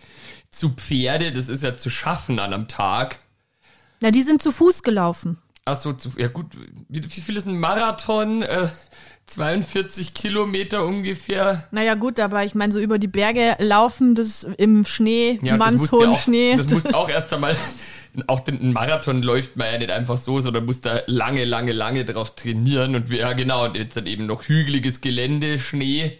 [0.51, 3.19] zu Pferde, das ist ja zu schaffen an einem Tag.
[4.01, 5.41] Na, die sind zu Fuß gelaufen.
[5.65, 6.45] Ach so, zu, ja gut,
[6.89, 8.43] wie, wie viel ist ein Marathon?
[8.43, 8.67] Äh,
[9.25, 11.67] 42 Kilometer ungefähr.
[11.71, 16.11] Naja gut, aber ich meine, so über die Berge laufen, das im Schnee, ja, mannshohen
[16.11, 16.55] ja Schnee.
[16.55, 17.57] Das muss auch erst einmal,
[18.27, 22.05] auch den Marathon läuft man ja nicht einfach so, sondern muss da lange, lange, lange
[22.05, 22.95] drauf trainieren.
[22.95, 26.19] Und ja genau, und jetzt dann eben noch hügeliges Gelände, Schnee.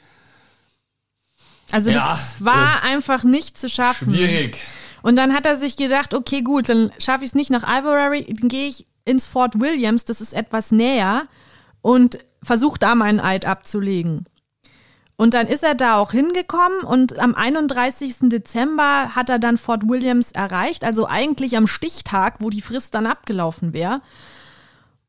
[1.72, 4.14] Also ja, das war äh, einfach nicht zu schaffen.
[4.14, 4.58] Schwierig.
[5.04, 8.26] Und dann hat er sich gedacht, okay, gut, dann schaffe ich es nicht nach Ivory,
[8.40, 11.24] dann gehe ich ins Fort Williams, das ist etwas näher,
[11.82, 14.26] und versuche da meinen Eid abzulegen.
[15.18, 18.16] Und dann ist er da auch hingekommen und am 31.
[18.24, 23.08] Dezember hat er dann Fort Williams erreicht, also eigentlich am Stichtag, wo die Frist dann
[23.08, 24.02] abgelaufen wäre.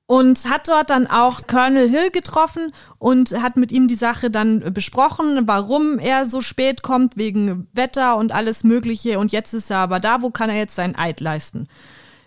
[0.09, 4.73] Und hat dort dann auch Colonel Hill getroffen und hat mit ihm die Sache dann
[4.73, 9.19] besprochen, warum er so spät kommt, wegen Wetter und alles Mögliche.
[9.19, 11.67] Und jetzt ist er aber da, wo kann er jetzt sein Eid leisten?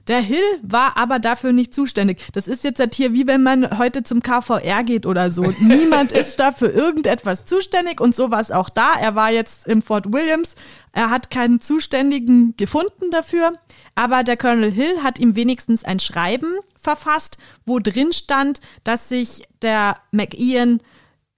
[0.10, 2.28] Der Hill war aber dafür nicht zuständig.
[2.34, 5.44] Das ist jetzt halt hier wie wenn man heute zum KVR geht oder so.
[5.60, 8.94] Niemand ist dafür irgendetwas zuständig und so war es auch da.
[9.00, 10.56] Er war jetzt im Fort Williams.
[10.94, 13.54] Er hat keinen Zuständigen gefunden dafür.
[13.94, 19.44] Aber der Colonel Hill hat ihm wenigstens ein Schreiben verfasst, wo drin stand, dass sich
[19.62, 20.82] der McIan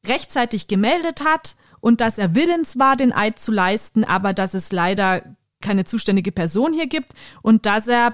[0.07, 4.71] rechtzeitig gemeldet hat und dass er willens war, den Eid zu leisten, aber dass es
[4.71, 5.23] leider
[5.61, 8.13] keine zuständige Person hier gibt und dass er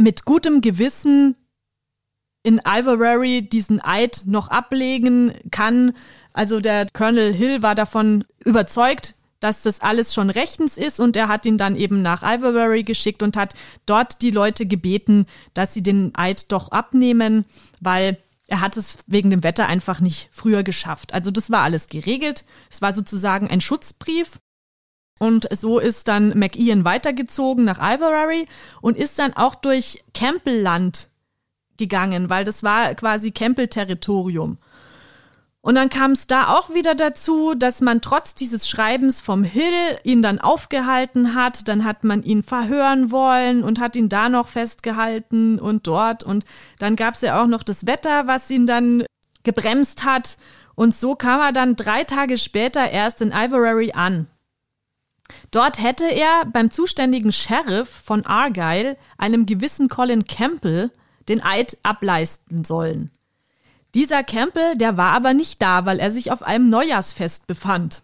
[0.00, 1.36] mit gutem Gewissen
[2.42, 5.92] in Ivorary diesen Eid noch ablegen kann.
[6.32, 11.28] Also der Colonel Hill war davon überzeugt, dass das alles schon rechtens ist und er
[11.28, 13.54] hat ihn dann eben nach Ivorary geschickt und hat
[13.86, 17.44] dort die Leute gebeten, dass sie den Eid doch abnehmen,
[17.80, 21.14] weil er hat es wegen dem Wetter einfach nicht früher geschafft.
[21.14, 22.44] Also das war alles geregelt.
[22.70, 24.40] Es war sozusagen ein Schutzbrief
[25.20, 28.46] und so ist dann McIan weitergezogen nach Ivorary
[28.80, 31.08] und ist dann auch durch Campbell-Land
[31.76, 34.56] gegangen, weil das war quasi Campbell-Territorium.
[35.60, 39.98] Und dann kam es da auch wieder dazu, dass man trotz dieses Schreibens vom Hill
[40.04, 41.68] ihn dann aufgehalten hat.
[41.68, 46.24] Dann hat man ihn verhören wollen und hat ihn da noch festgehalten und dort.
[46.24, 46.46] Und
[46.78, 49.04] dann gab es ja auch noch das Wetter, was ihn dann
[49.42, 50.38] gebremst hat.
[50.76, 54.28] Und so kam er dann drei Tage später erst in Ivorary an.
[55.50, 60.90] Dort hätte er beim zuständigen Sheriff von Argyle, einem gewissen Colin Campbell,
[61.28, 63.10] den Eid ableisten sollen.
[63.94, 68.02] Dieser Campbell, der war aber nicht da, weil er sich auf einem Neujahrsfest befand.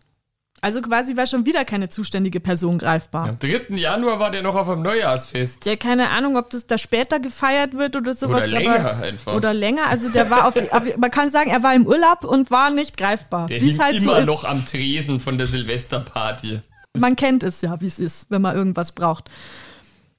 [0.63, 3.29] Also quasi war schon wieder keine zuständige Person greifbar.
[3.29, 3.77] Am 3.
[3.77, 5.67] Januar war der noch auf einem Neujahrsfest.
[5.67, 8.45] Ja, keine Ahnung, ob das da später gefeiert wird oder sowas.
[8.45, 9.35] Oder länger aber, einfach.
[9.35, 9.87] Oder länger.
[9.87, 12.97] Also der war auf, auf, man kann sagen, er war im Urlaub und war nicht
[12.97, 13.47] greifbar.
[13.47, 16.63] Der hing halt immer so noch am Tresen von der Silvesterparty.
[17.01, 19.31] Man kennt es ja, wie es ist, wenn man irgendwas braucht.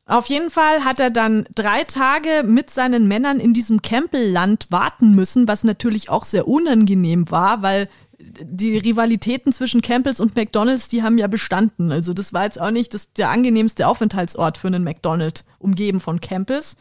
[0.06, 5.14] Auf jeden Fall hat er dann drei Tage mit seinen Männern in diesem Campbell-Land warten
[5.14, 11.04] müssen, was natürlich auch sehr unangenehm war, weil die Rivalitäten zwischen Campbells und McDonalds, die
[11.04, 11.92] haben ja bestanden.
[11.92, 16.22] Also das war jetzt auch nicht das, der angenehmste Aufenthaltsort für einen McDonald, umgeben von
[16.22, 16.78] Campbells.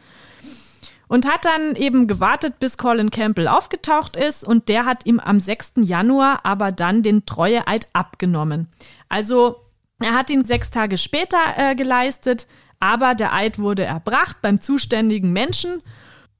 [1.09, 5.39] Und hat dann eben gewartet, bis Colin Campbell aufgetaucht ist und der hat ihm am
[5.39, 5.73] 6.
[5.77, 8.67] Januar aber dann den Treueeid abgenommen.
[9.07, 9.61] Also
[9.99, 12.47] er hat ihn sechs Tage später äh, geleistet,
[12.79, 15.81] aber der Eid wurde erbracht beim zuständigen Menschen.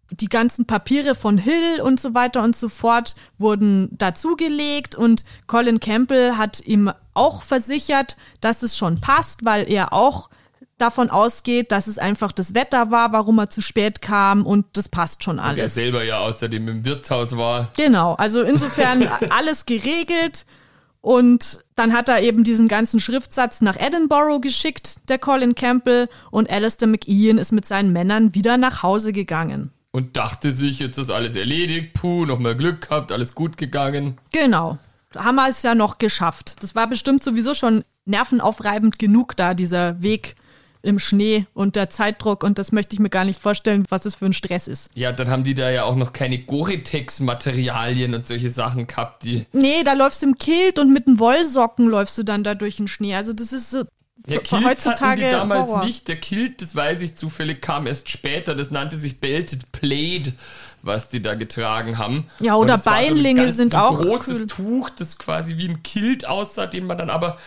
[0.09, 5.79] Die ganzen Papiere von Hill und so weiter und so fort wurden dazugelegt und Colin
[5.79, 10.29] Campbell hat ihm auch versichert, dass es schon passt, weil er auch
[10.77, 14.87] davon ausgeht, dass es einfach das Wetter war, warum er zu spät kam und das
[14.87, 15.53] passt schon alles.
[15.53, 17.71] Und er selber ja außerdem im Wirtshaus war.
[17.75, 20.45] Genau, also insofern alles geregelt.
[21.07, 26.49] Und dann hat er eben diesen ganzen Schriftsatz nach Edinburgh geschickt, der Colin Campbell, und
[26.49, 29.71] Alistair McIan ist mit seinen Männern wieder nach Hause gegangen.
[29.91, 34.17] Und dachte sich, jetzt ist alles erledigt, puh, nochmal Glück gehabt, alles gut gegangen.
[34.33, 34.79] Genau.
[35.13, 36.61] Da haben wir es ja noch geschafft.
[36.61, 40.35] Das war bestimmt sowieso schon nervenaufreibend genug da, dieser Weg
[40.87, 44.15] im Schnee und der Zeitdruck und das möchte ich mir gar nicht vorstellen, was es
[44.15, 44.89] für ein Stress ist.
[44.95, 49.45] Ja, dann haben die da ja auch noch keine Gore-Tex-Materialien und solche Sachen gehabt, die.
[49.51, 52.77] Nee, da läufst du im Kilt und mit den Wollsocken läufst du dann da durch
[52.77, 53.15] den Schnee.
[53.15, 53.83] Also das ist so.
[54.27, 55.85] Der Kilt heutzutage hatten die damals Horror.
[55.85, 56.07] nicht.
[56.07, 58.55] Der Kilt, das weiß ich zufällig, kam erst später.
[58.55, 60.33] Das nannte sich Belted Plaid,
[60.81, 62.27] was die da getragen haben.
[62.39, 63.99] Ja, oder Beinlinge so sind so auch.
[63.99, 64.47] Ein großes cool.
[64.47, 67.37] Tuch, das quasi wie ein Kilt aussah, den man dann aber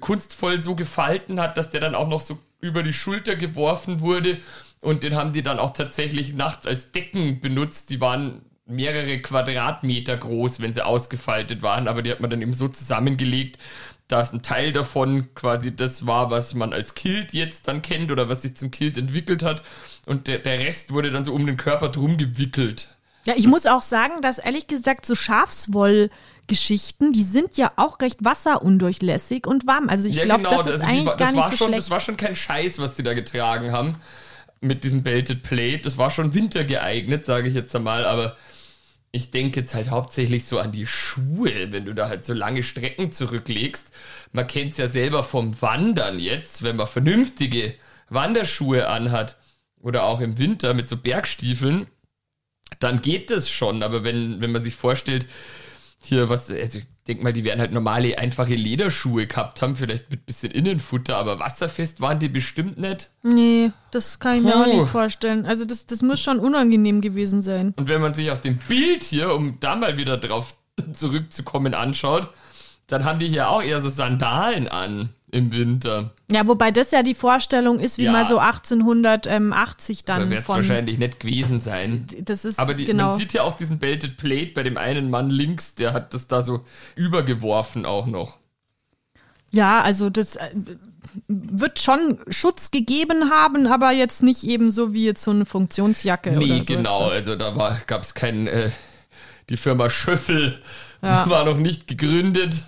[0.00, 4.38] kunstvoll so gefalten hat, dass der dann auch noch so über die Schulter geworfen wurde.
[4.80, 7.90] Und den haben die dann auch tatsächlich nachts als Decken benutzt.
[7.90, 12.52] Die waren mehrere Quadratmeter groß, wenn sie ausgefaltet waren, aber die hat man dann eben
[12.52, 13.58] so zusammengelegt,
[14.08, 18.28] dass ein Teil davon quasi das war, was man als Kilt jetzt dann kennt oder
[18.28, 19.62] was sich zum Kilt entwickelt hat.
[20.06, 22.96] Und der, der Rest wurde dann so um den Körper drum gewickelt.
[23.24, 25.14] Ja, ich muss auch sagen, dass ehrlich gesagt so
[26.48, 29.88] Schafswollgeschichten, die sind ja auch recht wasserundurchlässig und warm.
[29.88, 31.50] Also ich Ja, glaube, genau, das ist also die eigentlich war- gar das nicht war
[31.50, 31.78] so schon, schlecht.
[31.82, 33.96] Das war schon kein Scheiß, was die da getragen haben
[34.60, 35.80] mit diesem Belted Plate.
[35.82, 38.36] Das war schon wintergeeignet, sage ich jetzt einmal, aber
[39.12, 42.62] ich denke jetzt halt hauptsächlich so an die Schuhe, wenn du da halt so lange
[42.62, 43.90] Strecken zurücklegst.
[44.32, 47.74] Man kennt es ja selber vom Wandern jetzt, wenn man vernünftige
[48.10, 49.36] Wanderschuhe anhat
[49.80, 51.86] oder auch im Winter mit so Bergstiefeln,
[52.80, 53.82] dann geht das schon.
[53.82, 55.26] Aber wenn, wenn man sich vorstellt,
[56.02, 60.10] hier was, also ich denke mal, die werden halt normale, einfache Lederschuhe gehabt haben, vielleicht
[60.10, 63.10] mit bisschen Innenfutter, aber wasserfest waren die bestimmt nicht.
[63.22, 65.44] nee, das kann ich mir auch nicht vorstellen.
[65.46, 67.74] Also das, das muss schon unangenehm gewesen sein.
[67.76, 70.54] Und wenn man sich auch den Bild hier, um da mal wieder drauf
[70.94, 72.28] zurückzukommen, anschaut,
[72.86, 76.12] dann haben die hier auch eher so Sandalen an im Winter.
[76.30, 78.12] Ja, wobei das ja die Vorstellung ist, wie Ja.
[78.12, 82.06] mal so 1880 Da dann wird es wahrscheinlich nicht gewesen sein.
[82.22, 83.08] Das ist Aber die, genau.
[83.08, 86.26] man sieht ja auch diesen Belted Plate bei dem einen Mann links, der hat das
[86.26, 86.64] da so
[86.96, 88.38] übergeworfen auch noch.
[89.50, 90.50] Ja, also das äh,
[91.26, 96.32] wird schon Schutz gegeben haben, aber jetzt nicht eben so wie jetzt so eine Funktionsjacke
[96.32, 96.74] Nee, oder so.
[96.74, 97.06] genau.
[97.06, 97.12] etwas.
[97.18, 98.70] Also da gab es keinen, äh,
[99.48, 100.60] die Firma Schöffel
[101.02, 101.28] Ja.
[101.30, 102.62] war noch nicht gegründet.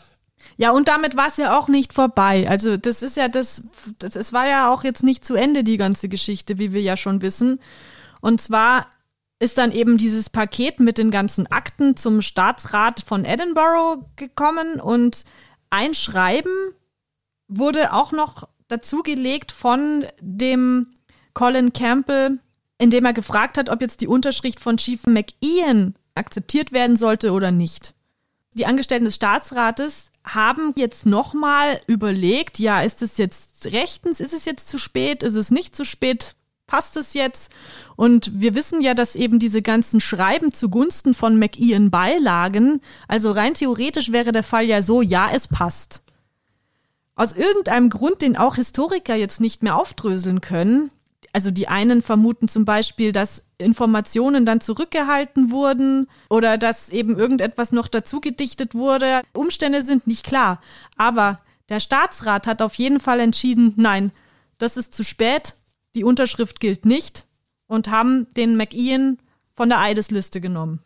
[0.60, 2.46] Ja, und damit war es ja auch nicht vorbei.
[2.46, 3.62] Also das ist ja das,
[3.98, 6.98] das, es war ja auch jetzt nicht zu Ende, die ganze Geschichte, wie wir ja
[6.98, 7.60] schon wissen.
[8.20, 8.86] Und zwar
[9.38, 15.24] ist dann eben dieses Paket mit den ganzen Akten zum Staatsrat von Edinburgh gekommen und
[15.70, 16.74] ein Schreiben
[17.48, 20.88] wurde auch noch dazugelegt von dem
[21.32, 22.38] Colin Campbell,
[22.76, 27.32] in dem er gefragt hat, ob jetzt die Unterschrift von Chief McIan akzeptiert werden sollte
[27.32, 27.94] oder nicht.
[28.52, 34.44] Die Angestellten des Staatsrates haben jetzt nochmal überlegt, ja, ist es jetzt rechtens, ist es
[34.44, 36.34] jetzt zu spät, ist es nicht zu spät,
[36.66, 37.50] passt es jetzt?
[37.96, 42.80] Und wir wissen ja, dass eben diese ganzen Schreiben zugunsten von McIan beilagen.
[43.08, 46.02] Also rein theoretisch wäre der Fall ja so, ja, es passt.
[47.16, 50.90] Aus irgendeinem Grund, den auch Historiker jetzt nicht mehr aufdröseln können,
[51.32, 57.72] also die einen vermuten zum Beispiel, dass Informationen dann zurückgehalten wurden oder dass eben irgendetwas
[57.72, 59.22] noch dazu gedichtet wurde.
[59.32, 60.60] Umstände sind nicht klar.
[60.96, 61.36] Aber
[61.68, 64.10] der Staatsrat hat auf jeden Fall entschieden, nein,
[64.58, 65.54] das ist zu spät,
[65.94, 67.26] die Unterschrift gilt nicht
[67.66, 69.18] und haben den McIan
[69.54, 70.80] von der Eidesliste genommen.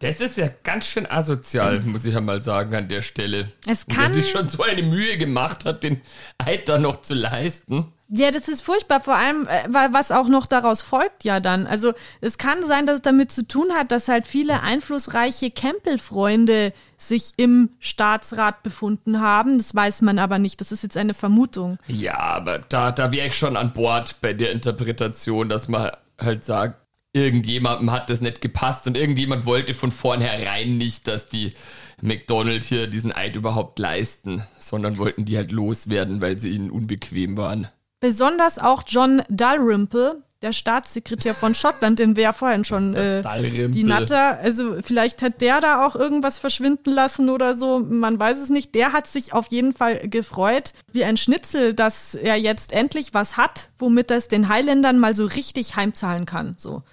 [0.00, 3.50] Das ist ja ganz schön asozial, muss ich ja mal sagen an der Stelle.
[3.66, 6.00] Es Und kann- Der sich schon so eine Mühe gemacht hat, den
[6.38, 7.92] Eid da noch zu leisten.
[8.08, 11.66] Ja, das ist furchtbar, vor allem, äh, weil was auch noch daraus folgt ja dann.
[11.66, 16.72] Also es kann sein, dass es damit zu tun hat, dass halt viele einflussreiche Campbell-Freunde
[16.98, 19.58] sich im Staatsrat befunden haben.
[19.58, 20.60] Das weiß man aber nicht.
[20.60, 21.78] Das ist jetzt eine Vermutung.
[21.88, 26.44] Ja, aber da, da wäre ich schon an Bord bei der Interpretation, dass man halt
[26.44, 31.54] sagt, irgendjemandem hat das nicht gepasst und irgendjemand wollte von vornherein nicht, dass die
[32.02, 37.36] McDonald hier diesen Eid überhaupt leisten, sondern wollten die halt loswerden, weil sie ihnen unbequem
[37.36, 37.68] waren.
[38.06, 43.20] Besonders auch John Dalrymple, der Staatssekretär von Schottland, den wir ja vorhin schon äh,
[43.68, 48.38] die Natter, also vielleicht hat der da auch irgendwas verschwinden lassen oder so, man weiß
[48.38, 48.76] es nicht.
[48.76, 53.36] Der hat sich auf jeden Fall gefreut, wie ein Schnitzel, dass er jetzt endlich was
[53.36, 56.54] hat, womit er es den Highlandern mal so richtig heimzahlen kann.
[56.58, 56.84] So.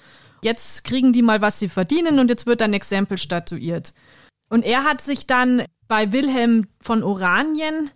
[0.44, 3.94] Jetzt kriegen die mal, was sie verdienen und jetzt wird ein Exempel statuiert.
[4.50, 7.92] Und er hat sich dann bei Wilhelm von Oranien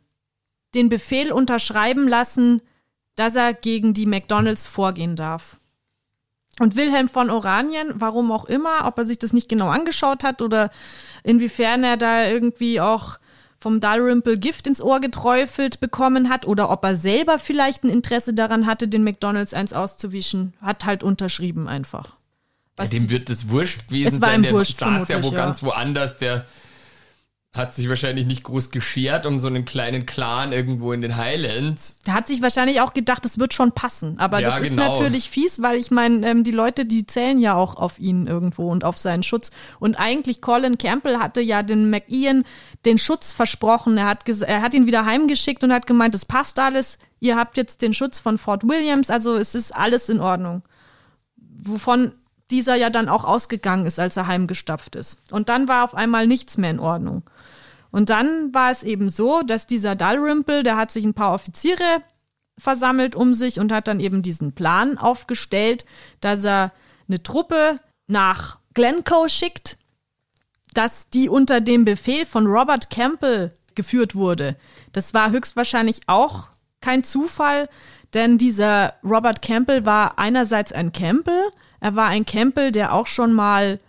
[0.76, 2.62] den Befehl unterschreiben lassen,
[3.18, 5.58] dass er gegen die McDonalds vorgehen darf.
[6.60, 10.42] Und Wilhelm von Oranien, warum auch immer, ob er sich das nicht genau angeschaut hat
[10.42, 10.72] oder
[11.24, 13.20] inwiefern er da irgendwie auch
[13.60, 18.34] vom Dalrymple Gift ins Ohr geträufelt bekommen hat oder ob er selber vielleicht ein Interesse
[18.34, 22.16] daran hatte, den McDonalds eins auszuwischen, hat halt unterschrieben einfach.
[22.80, 24.44] Ja, dem wird es wurscht gewesen Es war sein.
[24.44, 25.36] Der wurscht, saß ja wo ja.
[25.36, 26.18] ganz woanders.
[26.18, 26.46] Der
[27.58, 32.00] hat sich wahrscheinlich nicht groß geschert um so einen kleinen Clan irgendwo in den Highlands.
[32.06, 34.18] Der hat sich wahrscheinlich auch gedacht, es wird schon passen.
[34.20, 34.94] Aber Ja, das ist genau.
[34.94, 38.72] natürlich fies, weil ich meine, ähm, die Leute, die zählen ja auch auf ihn irgendwo
[38.72, 39.52] und auf seinen Schutz.
[39.80, 42.44] Und eigentlich Colin Campbell hatte ja den McIan
[42.86, 43.98] den Schutz versprochen.
[43.98, 46.98] Er hat, er hat ihn wieder heimgeschickt und hat gemeint, es passt alles.
[47.20, 50.62] Ihr habt jetzt den Schutz von Fort Williams, also es ist alles in Ordnung.
[51.36, 52.12] Wovon
[52.52, 55.18] dieser ja dann auch ausgegangen ist, als er heimgestapft ist.
[55.32, 57.24] Und dann war auf einmal nichts mehr in Ordnung.
[57.98, 62.04] Und dann war es eben so, dass dieser Dalrymple, der hat sich ein paar Offiziere
[62.56, 65.84] versammelt um sich und hat dann eben diesen Plan aufgestellt,
[66.22, 66.70] dass er
[67.08, 69.80] eine Truppe nach Glencoe schickt,
[70.76, 74.58] dass die unter dem Befehl von Robert Campbell geführt wurde.
[74.94, 76.50] Das war höchstwahrscheinlich auch
[76.82, 77.68] kein Zufall,
[78.14, 83.34] denn dieser Robert Campbell war einerseits ein Campbell, er war ein Campbell, der auch schon
[83.34, 83.80] mal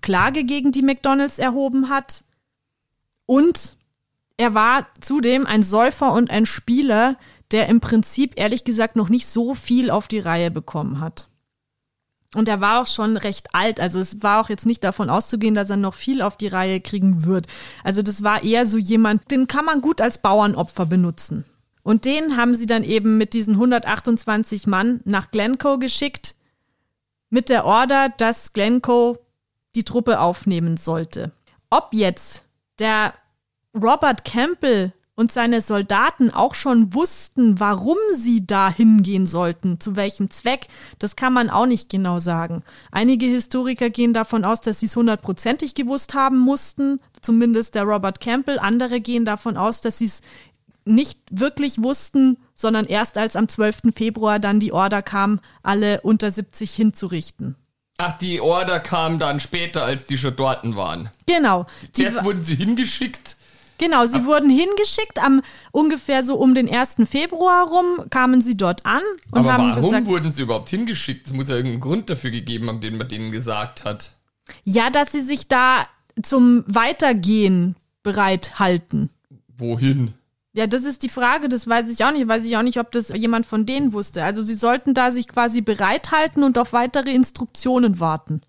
[0.00, 2.22] Klage gegen die McDonalds erhoben hat
[3.26, 3.76] und
[4.36, 7.16] er war zudem ein Säufer und ein Spieler,
[7.50, 11.28] der im Prinzip ehrlich gesagt noch nicht so viel auf die Reihe bekommen hat.
[12.34, 15.54] Und er war auch schon recht alt, also es war auch jetzt nicht davon auszugehen,
[15.54, 17.46] dass er noch viel auf die Reihe kriegen wird.
[17.84, 21.44] Also das war eher so jemand, den kann man gut als Bauernopfer benutzen.
[21.82, 26.34] Und den haben sie dann eben mit diesen 128 Mann nach Glencoe geschickt,
[27.28, 29.18] mit der Order, dass Glencoe
[29.74, 31.32] die Truppe aufnehmen sollte.
[31.70, 32.44] Ob jetzt
[32.78, 33.14] der
[33.74, 40.30] Robert Campbell und seine Soldaten auch schon wussten, warum sie da hingehen sollten, zu welchem
[40.30, 40.68] Zweck,
[40.98, 42.62] das kann man auch nicht genau sagen.
[42.90, 48.20] Einige Historiker gehen davon aus, dass sie es hundertprozentig gewusst haben mussten, zumindest der Robert
[48.20, 48.58] Campbell.
[48.58, 50.22] Andere gehen davon aus, dass sie es
[50.84, 53.94] nicht wirklich wussten, sondern erst als am 12.
[53.94, 57.56] Februar dann die Order kam, alle unter 70 hinzurichten.
[58.02, 61.08] Ach, die Order kam dann später, als die schon dort waren.
[61.26, 61.66] Genau.
[61.92, 63.36] Zuerst wurden sie hingeschickt
[63.82, 64.26] Genau, sie Ach.
[64.26, 65.42] wurden hingeschickt am
[65.72, 66.98] ungefähr so um den 1.
[67.04, 71.26] Februar rum, kamen sie dort an und Aber haben warum gesagt, wurden sie überhaupt hingeschickt?
[71.26, 74.12] Es muss ja irgendeinen Grund dafür gegeben haben, den man denen gesagt hat.
[74.62, 75.88] Ja, dass sie sich da
[76.22, 77.74] zum Weitergehen
[78.04, 79.10] bereit halten.
[79.58, 80.14] Wohin?
[80.54, 82.28] Ja, das ist die Frage, das weiß ich auch nicht.
[82.28, 84.22] Weiß ich auch nicht, ob das jemand von denen wusste.
[84.22, 88.42] Also sie sollten da sich quasi bereithalten und auf weitere Instruktionen warten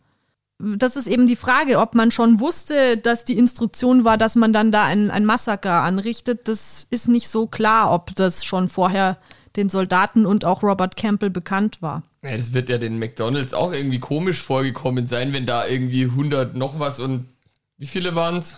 [0.60, 4.54] das ist eben die Frage, ob man schon wusste, dass die Instruktion war, dass man
[4.54, 6.48] dann da ein, ein Massaker anrichtet.
[6.48, 9.18] Das ist nicht so klar, ob das schon vorher
[9.56, 12.04] den Soldaten und auch Robert Campbell bekannt war.
[12.24, 16.56] Ja, das wird ja den McDonalds auch irgendwie komisch vorgekommen sein, wenn da irgendwie 100
[16.56, 17.28] noch was und
[17.78, 18.56] wie viele waren es?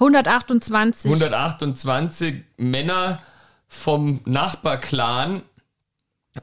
[0.00, 1.10] 128.
[1.10, 3.20] 128 Männer
[3.68, 5.42] vom Nachbarclan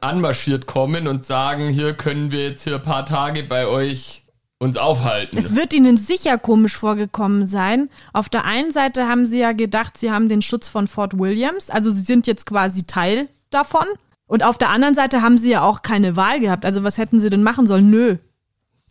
[0.00, 4.22] anmarschiert kommen und sagen, hier können wir jetzt hier ein paar Tage bei euch
[4.58, 5.36] uns aufhalten.
[5.36, 7.90] Es wird ihnen sicher komisch vorgekommen sein.
[8.12, 11.68] Auf der einen Seite haben sie ja gedacht, sie haben den Schutz von Fort Williams,
[11.68, 13.86] also sie sind jetzt quasi Teil davon.
[14.26, 16.64] Und auf der anderen Seite haben sie ja auch keine Wahl gehabt.
[16.64, 17.90] Also was hätten sie denn machen sollen?
[17.90, 18.16] Nö.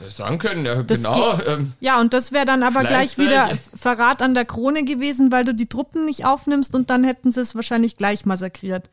[0.10, 1.40] Sagen können, ja, das genau.
[1.46, 5.46] Ähm, ja, und das wäre dann aber gleich wieder Verrat an der Krone gewesen, weil
[5.46, 8.90] du die Truppen nicht aufnimmst und dann hätten sie es wahrscheinlich gleich massakriert.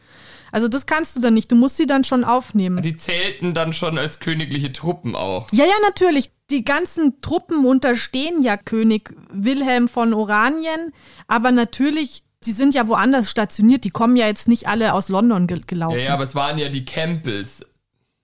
[0.53, 1.51] Also das kannst du dann nicht.
[1.53, 2.83] Du musst sie dann schon aufnehmen.
[2.83, 5.49] Die zählten dann schon als königliche Truppen auch.
[5.53, 6.31] Ja, ja, natürlich.
[6.51, 10.93] Die ganzen Truppen unterstehen ja König Wilhelm von Oranien,
[11.27, 15.49] aber natürlich Sie sind ja woanders stationiert, die kommen ja jetzt nicht alle aus London
[15.49, 15.99] ge gelaufen.
[15.99, 17.67] Ja, ja, aber es waren ja die Campbells.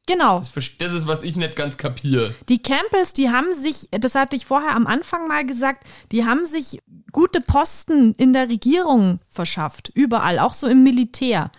[0.06, 0.38] Genau.
[0.38, 2.34] Das, das, ist, was ich nicht ganz kapiere.
[2.48, 6.46] Die Campbells, die haben sich, das hatte ich vorher am Anfang mal gesagt, die haben
[6.46, 6.78] sich
[7.12, 11.50] gute Posten in der Regierung verschafft, überall, auch so im Militär.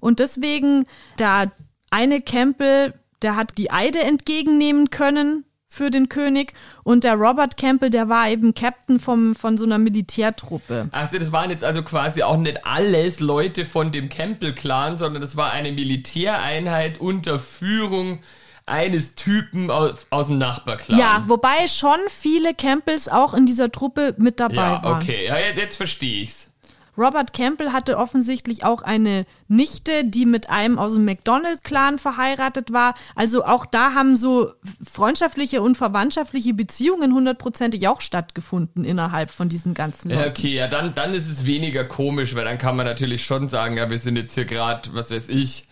[0.00, 0.86] Und deswegen,
[1.18, 1.52] der
[1.90, 6.52] eine Campbell, der hat die Eide entgegennehmen können für den König
[6.84, 10.88] und der Robert Campbell, der war eben Captain vom, von so einer Militärtruppe.
[10.92, 15.34] Ach, das waren jetzt also quasi auch nicht alles Leute von dem Campbell-Clan, sondern das
[15.34, 18.18] war eine Militäreinheit unter Führung
[18.66, 20.98] eines Typen aus, aus dem Nachbarclan.
[20.98, 25.02] Ja, wobei schon viele Campbells auch in dieser Truppe mit dabei ja, waren.
[25.02, 26.51] Okay, ja, jetzt verstehe ich's.
[26.96, 32.94] Robert Campbell hatte offensichtlich auch eine Nichte, die mit einem aus dem McDonald-Clan verheiratet war.
[33.14, 39.74] Also auch da haben so freundschaftliche und verwandtschaftliche Beziehungen hundertprozentig auch stattgefunden innerhalb von diesen
[39.74, 40.30] ganzen Leuten.
[40.30, 43.78] Okay, ja, dann, dann ist es weniger komisch, weil dann kann man natürlich schon sagen,
[43.78, 45.68] ja, wir sind jetzt hier gerade, was weiß ich,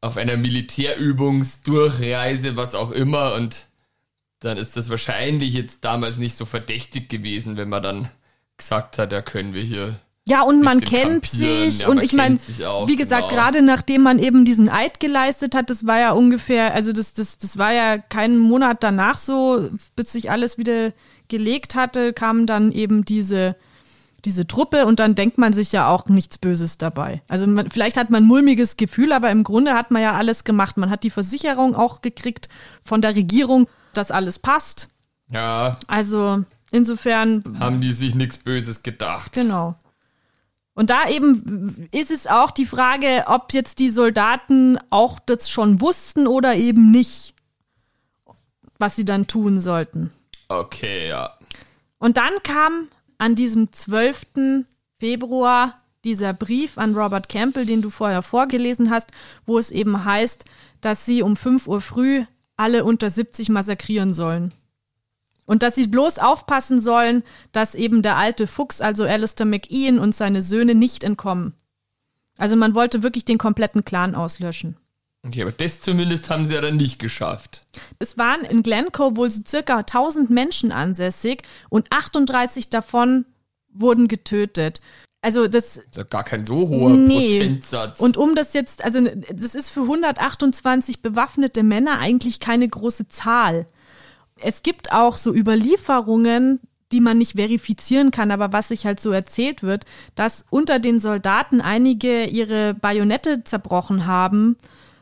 [0.00, 3.66] auf einer Militärübungsdurchreise, was auch immer und
[4.40, 8.08] dann ist das wahrscheinlich jetzt damals nicht so verdächtig gewesen, wenn man dann
[8.60, 9.96] gesagt hat, ja, können wir hier.
[10.26, 13.34] Ja, und man kennt sich ja, und ich meine, wie gesagt, genau.
[13.34, 17.38] gerade nachdem man eben diesen Eid geleistet hat, das war ja ungefähr, also das, das,
[17.38, 20.92] das war ja keinen Monat danach so, bis sich alles wieder
[21.26, 23.56] gelegt hatte, kam dann eben diese,
[24.24, 27.22] diese Truppe und dann denkt man sich ja auch nichts Böses dabei.
[27.26, 30.44] Also man, vielleicht hat man ein mulmiges Gefühl, aber im Grunde hat man ja alles
[30.44, 30.76] gemacht.
[30.76, 32.48] Man hat die Versicherung auch gekriegt
[32.84, 34.90] von der Regierung, dass alles passt.
[35.28, 35.78] Ja.
[35.86, 37.42] Also Insofern.
[37.58, 39.32] Haben die sich nichts Böses gedacht.
[39.32, 39.76] Genau.
[40.74, 45.80] Und da eben ist es auch die Frage, ob jetzt die Soldaten auch das schon
[45.80, 47.34] wussten oder eben nicht,
[48.78, 50.10] was sie dann tun sollten.
[50.48, 51.36] Okay, ja.
[51.98, 54.64] Und dann kam an diesem 12.
[54.98, 59.10] Februar dieser Brief an Robert Campbell, den du vorher vorgelesen hast,
[59.44, 60.44] wo es eben heißt,
[60.80, 62.24] dass sie um 5 Uhr früh
[62.56, 64.54] alle unter 70 massakrieren sollen.
[65.50, 70.14] Und dass sie bloß aufpassen sollen, dass eben der alte Fuchs, also Alistair McIan und
[70.14, 71.54] seine Söhne nicht entkommen.
[72.38, 74.76] Also man wollte wirklich den kompletten Clan auslöschen.
[75.26, 77.66] Okay, aber das zumindest haben sie ja dann nicht geschafft.
[77.98, 83.24] Es waren in Glencoe wohl so circa 1000 Menschen ansässig und 38 davon
[83.72, 84.80] wurden getötet.
[85.20, 87.38] Also das, das ist ja gar kein so hoher nee.
[87.40, 87.98] Prozentsatz.
[87.98, 93.66] Und um das jetzt, also das ist für 128 bewaffnete Männer eigentlich keine große Zahl.
[94.42, 96.60] Es gibt auch so Überlieferungen,
[96.92, 99.84] die man nicht verifizieren kann, aber was sich halt so erzählt wird,
[100.14, 104.56] dass unter den Soldaten einige ihre Bajonette zerbrochen haben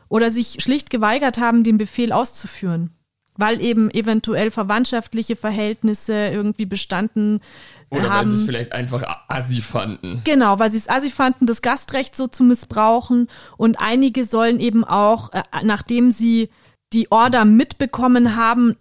[0.07, 2.91] oder sich schlicht geweigert haben, den Befehl auszuführen,
[3.37, 7.41] weil eben eventuell verwandtschaftliche Verhältnisse irgendwie bestanden
[7.89, 8.29] oder haben.
[8.29, 10.21] weil sie es vielleicht einfach assi fanden.
[10.25, 13.27] Genau, weil sie es assi fanden, das Gastrecht so zu missbrauchen.
[13.57, 16.49] Und einige sollen eben auch, äh, nachdem sie
[16.93, 18.75] die Order mitbekommen haben,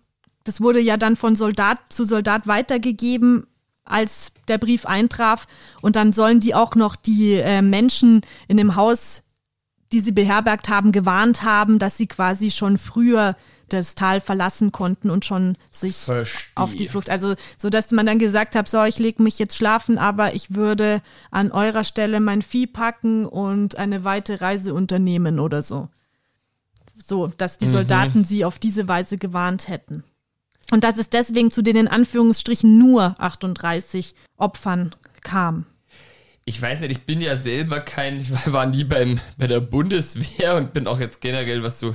[0.49, 3.47] das wurde ja dann von Soldat zu Soldat weitergegeben,
[3.85, 5.47] als der Brief eintraf.
[5.81, 9.23] Und dann sollen die auch noch die äh, Menschen in dem Haus
[9.93, 13.37] die sie beherbergt haben, gewarnt haben, dass sie quasi schon früher
[13.69, 16.51] das Tal verlassen konnten und schon sich Verstehe.
[16.57, 17.11] auf die Flucht.
[17.11, 20.55] Also so, dass man dann gesagt hat, so, ich lege mich jetzt schlafen, aber ich
[20.55, 25.89] würde an eurer Stelle mein Vieh packen und eine weite Reise unternehmen oder so.
[27.03, 27.71] So, dass die mhm.
[27.71, 28.25] Soldaten mhm.
[28.25, 30.03] sie auf diese Weise gewarnt hätten.
[30.71, 35.67] Und dass es deswegen zu den in Anführungsstrichen nur 38 Opfern kam.
[36.45, 40.57] Ich weiß nicht, ich bin ja selber kein, ich war nie beim, bei der Bundeswehr
[40.57, 41.95] und bin auch jetzt generell, was so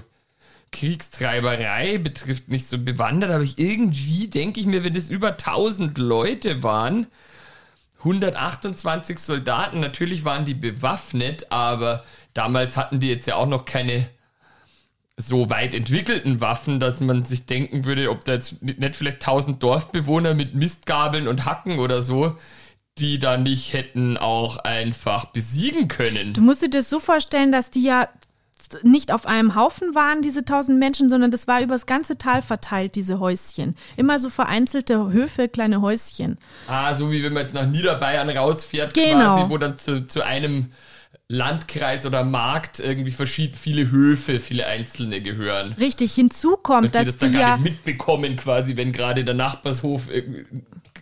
[0.71, 5.97] Kriegstreiberei betrifft, nicht so bewandert, aber ich irgendwie denke ich mir, wenn es über 1000
[5.97, 7.07] Leute waren,
[7.99, 12.03] 128 Soldaten, natürlich waren die bewaffnet, aber
[12.33, 14.09] damals hatten die jetzt ja auch noch keine
[15.17, 19.61] so weit entwickelten Waffen, dass man sich denken würde, ob da jetzt nicht vielleicht 1000
[19.61, 22.35] Dorfbewohner mit Mistgabeln und Hacken oder so
[22.99, 26.33] die da nicht hätten auch einfach besiegen können.
[26.33, 28.07] Du musst dir das so vorstellen, dass die ja
[28.81, 32.95] nicht auf einem Haufen waren, diese tausend Menschen, sondern das war übers ganze Tal verteilt,
[32.95, 33.75] diese Häuschen.
[33.97, 36.37] Immer so vereinzelte Höfe, kleine Häuschen.
[36.67, 39.35] Ah, so wie wenn man jetzt nach Niederbayern rausfährt, genau.
[39.35, 40.71] quasi, wo dann zu, zu einem
[41.29, 45.73] Landkreis oder Markt irgendwie verschieden viele Höfe, viele einzelne gehören.
[45.73, 49.33] Richtig, hinzu kommt, dass die das dann gar ja nicht mitbekommen, quasi, wenn gerade der
[49.33, 50.09] Nachbarshof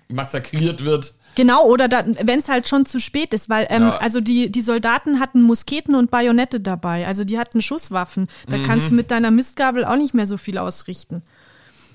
[0.07, 1.13] massakriert wird.
[1.35, 3.97] Genau, oder wenn es halt schon zu spät ist, weil ähm, ja.
[3.97, 8.27] also die, die Soldaten hatten Musketen und Bajonette dabei, also die hatten Schusswaffen.
[8.49, 8.63] Da mhm.
[8.63, 11.23] kannst du mit deiner Mistgabel auch nicht mehr so viel ausrichten.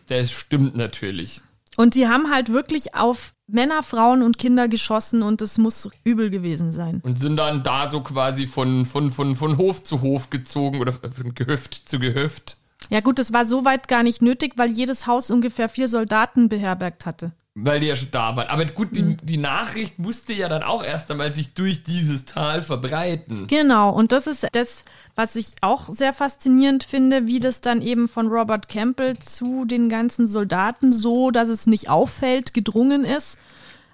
[0.09, 1.43] Das stimmt natürlich.
[1.77, 6.31] Und die haben halt wirklich auf Männer, Frauen und Kinder geschossen und es muss übel
[6.31, 7.01] gewesen sein.
[7.05, 10.93] Und sind dann da so quasi von, von, von, von Hof zu Hof gezogen oder
[10.93, 12.57] von Gehöft zu Gehöft.
[12.91, 17.07] Ja gut, das war soweit gar nicht nötig, weil jedes Haus ungefähr vier Soldaten beherbergt
[17.07, 17.33] hatte.
[17.59, 18.49] Weil die ja schon da waren.
[18.49, 19.17] Aber gut, die, mhm.
[19.23, 23.47] die Nachricht musste ja dann auch erst einmal sich durch dieses Tal verbreiten.
[23.47, 24.85] Genau, und das ist das,
[25.15, 29.89] was ich auch sehr faszinierend finde, wie das dann eben von Robert Campbell zu den
[29.89, 33.39] ganzen Soldaten so, dass es nicht auffällt, gedrungen ist.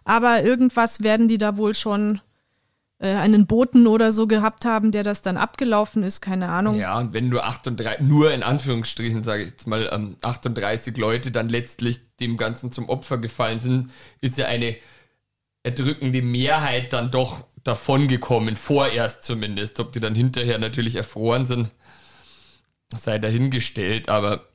[0.04, 2.20] Aber irgendwas werden die da wohl schon
[3.08, 6.78] einen Boten oder so gehabt haben, der das dann abgelaufen ist, keine Ahnung.
[6.78, 11.30] Ja, und wenn nur 38, nur in Anführungsstrichen, sage ich jetzt mal, ähm, 38 Leute
[11.30, 13.90] dann letztlich dem Ganzen zum Opfer gefallen sind,
[14.20, 14.76] ist ja eine
[15.64, 19.80] erdrückende Mehrheit dann doch davongekommen, vorerst zumindest.
[19.80, 21.70] Ob die dann hinterher natürlich erfroren sind,
[22.94, 24.46] sei dahingestellt, aber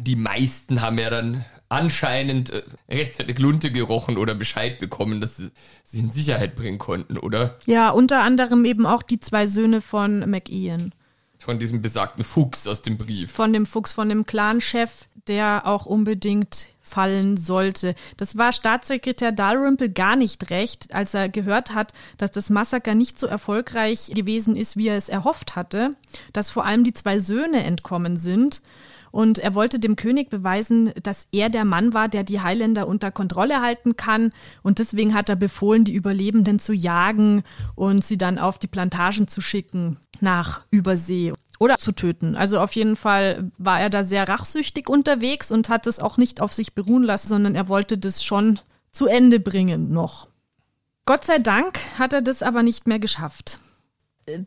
[0.00, 5.50] die meisten haben ja dann anscheinend äh, rechtzeitig Lunte gerochen oder Bescheid bekommen, dass sie
[5.82, 7.56] sich in Sicherheit bringen konnten, oder?
[7.66, 10.92] Ja, unter anderem eben auch die zwei Söhne von McIan.
[11.38, 13.32] Von diesem besagten Fuchs aus dem Brief.
[13.32, 17.94] Von dem Fuchs, von dem Clanchef, der auch unbedingt fallen sollte.
[18.16, 23.18] Das war Staatssekretär Dalrymple gar nicht recht, als er gehört hat, dass das Massaker nicht
[23.18, 25.92] so erfolgreich gewesen ist, wie er es erhofft hatte,
[26.32, 28.60] dass vor allem die zwei Söhne entkommen sind
[29.12, 33.12] und er wollte dem König beweisen, dass er der Mann war, der die Highlander unter
[33.12, 34.30] Kontrolle halten kann.
[34.62, 37.44] Und deswegen hat er befohlen, die Überlebenden zu jagen
[37.76, 42.34] und sie dann auf die Plantagen zu schicken nach Übersee oder zu töten.
[42.34, 46.40] Also auf jeden Fall war er da sehr rachsüchtig unterwegs und hat es auch nicht
[46.40, 48.58] auf sich beruhen lassen, sondern er wollte das schon
[48.90, 50.28] zu Ende bringen noch.
[51.04, 53.60] Gott sei Dank hat er das aber nicht mehr geschafft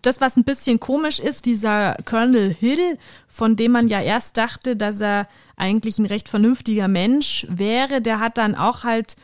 [0.02, 2.98] das, was ein bisschen komisch ist, dieser Colonel Hill,
[3.28, 8.20] von dem man ja erst dachte, dass er eigentlich ein recht vernünftiger Mensch wäre, der
[8.20, 9.16] hat dann auch halt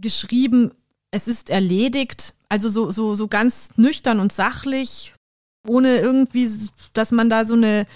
[0.00, 0.72] geschrieben,
[1.10, 2.34] es ist erledigt.
[2.48, 5.14] Also so, so, so ganz nüchtern und sachlich,
[5.66, 6.48] ohne irgendwie,
[6.92, 7.86] dass man da so eine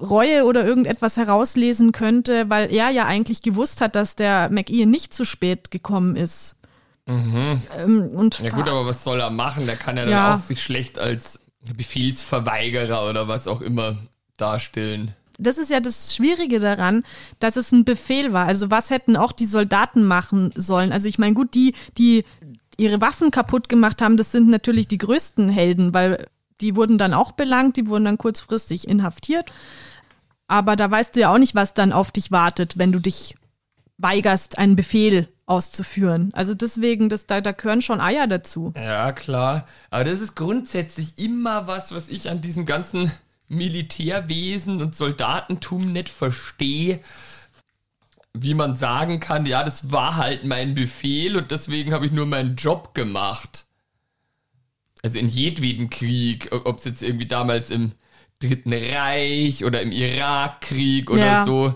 [0.00, 5.14] Reue oder irgendetwas herauslesen könnte, weil er ja eigentlich gewusst hat, dass der McIan nicht
[5.14, 6.56] zu spät gekommen ist.
[7.06, 7.60] Mhm.
[7.76, 9.66] Ähm, und Ja gut, aber was soll er machen?
[9.66, 10.34] Der kann ja dann Ja.
[10.34, 11.40] auch sich schlecht als
[11.76, 13.96] Befehlsverweigerer oder was auch immer
[14.36, 15.14] darstellen.
[15.38, 17.02] das ist ja das Schwierige daran,
[17.40, 18.46] dass es ein Befehl war.
[18.46, 20.92] Also was hätten auch die Soldaten machen sollen?
[20.92, 22.24] Also ich meine, gut, die, die
[22.76, 26.26] ihre Waffen kaputt gemacht haben, das sind natürlich die größten Helden, weil
[26.60, 29.50] die wurden dann auch belangt, die wurden dann kurzfristig inhaftiert.
[30.46, 33.34] Aber da weißt du ja auch nicht, was dann auf dich wartet, wenn du dich
[33.98, 36.30] weigerst, einen Befehl auszuführen.
[36.32, 38.72] Also deswegen, das, da, da gehören schon Eier dazu.
[38.76, 39.66] Ja, klar.
[39.90, 43.12] Aber das ist grundsätzlich immer was, was ich an diesem ganzen
[43.48, 47.00] Militärwesen und Soldatentum nicht verstehe.
[48.32, 52.26] Wie man sagen kann, ja, das war halt mein Befehl und deswegen habe ich nur
[52.26, 53.66] meinen Job gemacht.
[55.02, 57.92] Also in jedweden Krieg, ob es jetzt irgendwie damals im
[58.40, 61.44] Dritten Reich oder im Irakkrieg oder Ja.
[61.44, 61.74] so.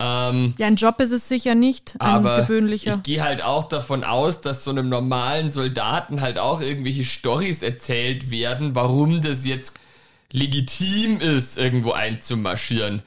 [0.00, 2.94] Ähm, Ja, ein Job ist es sicher nicht, ein aber gewöhnlicher.
[2.94, 7.62] ich gehe halt auch davon aus, dass so einem normalen Soldaten halt auch irgendwelche Storys
[7.62, 9.74] erzählt werden, warum das jetzt
[10.30, 13.02] legitim ist, irgendwo einzumarschieren.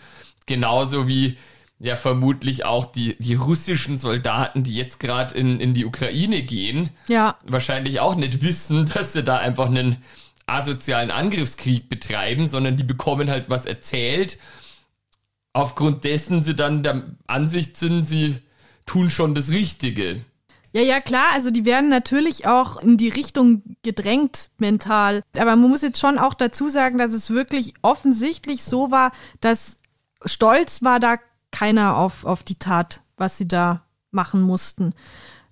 [0.48, 1.38] Genauso wie
[1.80, 6.90] ja vermutlich auch die, die russischen Soldaten, die jetzt gerade in, in die Ukraine gehen,
[7.08, 9.98] ja, wahrscheinlich auch nicht wissen, dass sie da einfach einen
[10.46, 14.38] asozialen Angriffskrieg betreiben, sondern die bekommen halt was erzählt.
[15.54, 18.38] Aufgrund dessen sie dann der Ansicht sind, sie
[18.86, 20.22] tun schon das Richtige.
[20.74, 25.22] Ja, ja, klar, also die werden natürlich auch in die Richtung gedrängt mental.
[25.36, 29.78] Aber man muss jetzt schon auch dazu sagen, dass es wirklich offensichtlich so war, dass
[30.24, 31.18] stolz war da
[31.52, 34.94] keiner auf, auf die Tat, was sie da machen mussten.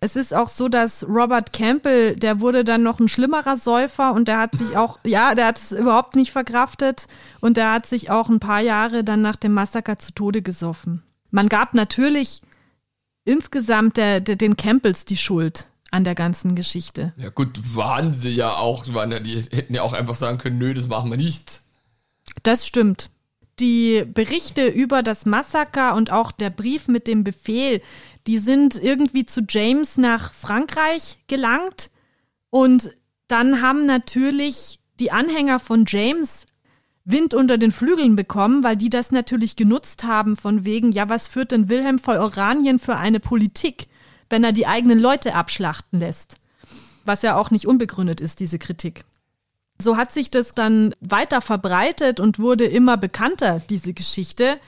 [0.02, 4.28] Es ist auch so, dass Robert Campbell, der wurde dann noch ein schlimmerer Säufer und
[4.28, 7.08] der hat sich auch, ja, der hat es überhaupt nicht verkraftet
[7.42, 11.04] und der hat sich auch ein paar Jahre dann nach dem Massaker zu Tode gesoffen.
[11.32, 12.42] Man gab natürlich
[13.26, 17.14] insgesamt der, der, den Campbells die Schuld an der ganzen Geschichte.
[17.18, 20.58] Ja gut, waren sie ja auch, waren ja, die hätten ja auch einfach sagen können,
[20.58, 21.62] nö, das machen wir nicht.
[22.44, 23.10] Das stimmt.
[23.60, 27.82] Die Berichte über das Massaker und auch der Brief mit dem Befehl,
[28.30, 31.90] die sind irgendwie zu James nach Frankreich gelangt.
[32.52, 32.92] Und
[33.28, 36.46] dann haben natürlich die Anhänger von James
[37.04, 41.28] Wind unter den Flügeln bekommen, weil die das natürlich genutzt haben von wegen, ja, was
[41.28, 43.88] führt denn Wilhelm von Oranien für eine Politik,
[44.30, 46.36] wenn er die eigenen Leute abschlachten lässt?
[47.06, 49.06] Was ja auch nicht unbegründet ist, diese Kritik.
[49.80, 54.60] So hat sich das dann weiter verbreitet und wurde immer bekannter, diese Geschichte.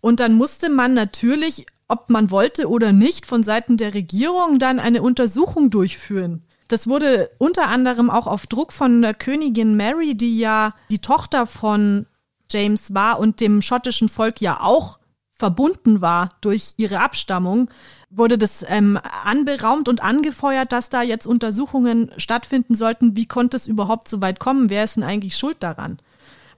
[0.00, 4.78] Und dann musste man natürlich, ob man wollte oder nicht, von Seiten der Regierung dann
[4.78, 6.42] eine Untersuchung durchführen.
[6.68, 11.46] Das wurde unter anderem auch auf Druck von der Königin Mary, die ja die Tochter
[11.46, 12.06] von
[12.50, 15.00] James war und dem schottischen Volk ja auch
[15.40, 17.70] verbunden war durch ihre Abstammung,
[18.10, 23.16] wurde das ähm, anberaumt und angefeuert, dass da jetzt Untersuchungen stattfinden sollten.
[23.16, 24.70] Wie konnte es überhaupt so weit kommen?
[24.70, 25.98] Wer ist denn eigentlich schuld daran?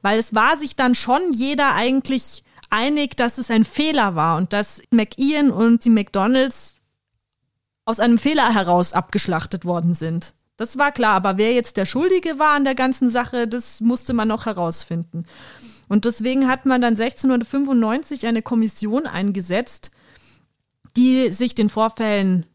[0.02, 2.42] Weil es war sich dann schon jeder eigentlich
[2.72, 6.76] einig, dass es ein Fehler war und dass McIan und die McDonalds
[7.84, 10.34] aus einem Fehler heraus abgeschlachtet worden sind.
[10.56, 14.12] Das war klar, aber wer jetzt der Schuldige war an der ganzen Sache, das musste
[14.12, 15.24] man noch herausfinden.
[15.88, 19.90] Und deswegen hat man dann 1695 eine Kommission eingesetzt,
[20.96, 22.46] die sich den Vorfällen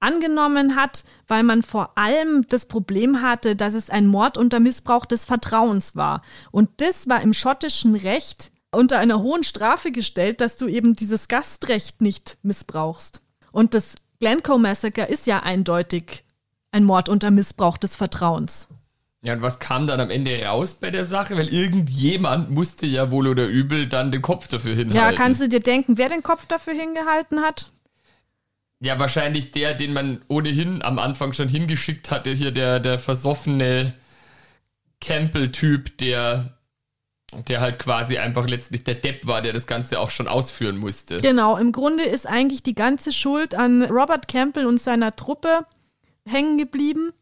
[0.00, 5.06] angenommen hat, weil man vor allem das Problem hatte, dass es ein Mord unter Missbrauch
[5.06, 6.22] des Vertrauens war.
[6.50, 11.28] Und das war im schottischen Recht unter einer hohen Strafe gestellt, dass du eben dieses
[11.28, 13.20] Gastrecht nicht missbrauchst.
[13.52, 16.24] Und das Glencoe Massacre ist ja eindeutig
[16.70, 18.68] ein Mord unter Missbrauch des Vertrauens.
[19.22, 21.36] Ja, und was kam dann am Ende raus bei der Sache?
[21.36, 24.96] Weil irgendjemand musste ja wohl oder übel dann den Kopf dafür hinhalten.
[24.96, 27.72] Ja, kannst du dir denken, wer den Kopf dafür hingehalten hat?
[28.80, 33.94] Ja, wahrscheinlich der, den man ohnehin am Anfang schon hingeschickt hatte, hier der, der versoffene
[35.00, 36.53] Campbell-Typ, der,
[37.48, 41.18] der halt quasi einfach letztlich der Depp war, der das Ganze auch schon ausführen musste.
[41.18, 45.66] Genau, im Grunde ist eigentlich die ganze Schuld an Robert Campbell und seiner Truppe
[46.26, 47.12] hängen geblieben.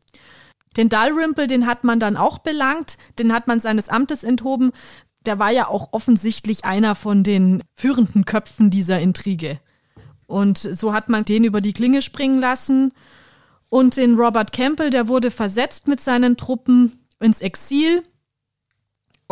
[0.76, 4.72] Den Dalrymple, den hat man dann auch belangt, den hat man seines Amtes enthoben.
[5.26, 9.60] Der war ja auch offensichtlich einer von den führenden Köpfen dieser Intrige.
[10.26, 12.92] Und so hat man den über die Klinge springen lassen.
[13.68, 18.02] Und den Robert Campbell, der wurde versetzt mit seinen Truppen ins Exil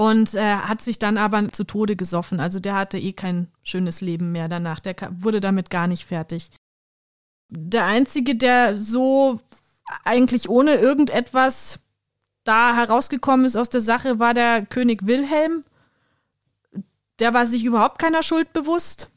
[0.00, 2.40] und äh, hat sich dann aber zu Tode gesoffen.
[2.40, 4.80] Also der hatte eh kein schönes Leben mehr danach.
[4.80, 6.50] Der wurde damit gar nicht fertig.
[7.50, 9.40] Der einzige, der so
[10.02, 11.80] eigentlich ohne irgendetwas
[12.44, 15.64] da herausgekommen ist aus der Sache, war der König Wilhelm.
[17.18, 19.10] Der war sich überhaupt keiner Schuld bewusst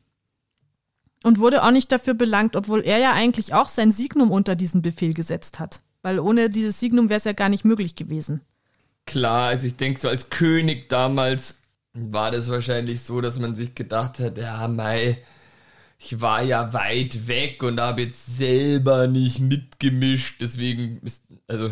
[1.23, 4.81] und wurde auch nicht dafür belangt, obwohl er ja eigentlich auch sein Signum unter diesen
[4.81, 5.79] Befehl gesetzt hat.
[6.01, 8.41] Weil ohne dieses Signum wäre es ja gar nicht möglich gewesen.
[9.05, 11.55] Klar, also ich denke, so als König damals
[11.93, 15.17] war das wahrscheinlich so, dass man sich gedacht hat, ja, Mai,
[15.99, 21.71] ich war ja weit weg und habe jetzt selber nicht mitgemischt, deswegen ist, also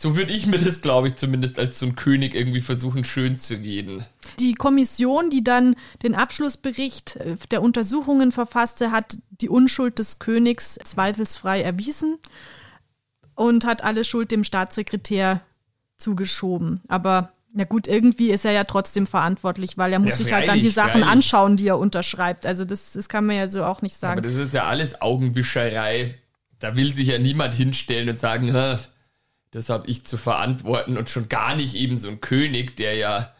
[0.00, 3.40] so würde ich mir das, glaube ich, zumindest als so ein König irgendwie versuchen, schön
[3.40, 4.04] zu reden.
[4.38, 5.74] Die Kommission, die dann
[6.04, 12.18] den Abschlussbericht äh, der Untersuchungen verfasste, hat die Unschuld des Königs zweifelsfrei erwiesen
[13.34, 15.40] und hat alle Schuld dem Staatssekretär
[15.98, 16.80] zugeschoben.
[16.88, 20.48] Aber na gut, irgendwie ist er ja trotzdem verantwortlich, weil er muss ja, sich halt
[20.48, 21.08] dann die Sachen freilich.
[21.08, 22.46] anschauen, die er unterschreibt.
[22.46, 24.18] Also das, das kann man ja so auch nicht sagen.
[24.18, 26.14] Aber das ist ja alles Augenwischerei.
[26.58, 28.52] Da will sich ja niemand hinstellen und sagen,
[29.50, 33.32] das habe ich zu verantworten und schon gar nicht eben so ein König, der ja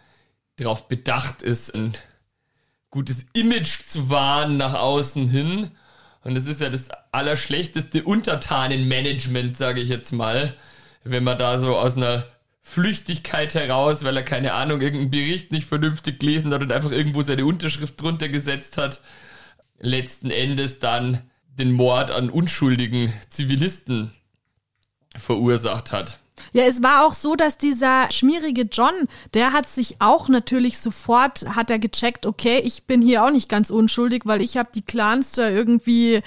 [0.57, 1.93] darauf bedacht ist, ein
[2.91, 5.71] gutes Image zu wahren nach außen hin.
[6.25, 10.55] Und das ist ja das allerschlechteste Untertanenmanagement, sage ich jetzt mal,
[11.05, 12.25] wenn man da so aus einer
[12.69, 17.23] Flüchtigkeit heraus, weil er keine Ahnung, irgendeinen Bericht nicht vernünftig gelesen hat und einfach irgendwo
[17.23, 19.01] seine Unterschrift drunter gesetzt hat,
[19.79, 24.12] letzten Endes dann den Mord an unschuldigen Zivilisten
[25.16, 26.19] verursacht hat.
[26.53, 31.47] Ja, es war auch so, dass dieser schmierige John, der hat sich auch natürlich sofort,
[31.49, 34.83] hat er gecheckt, okay, ich bin hier auch nicht ganz unschuldig, weil ich habe die
[34.83, 36.21] Clans da irgendwie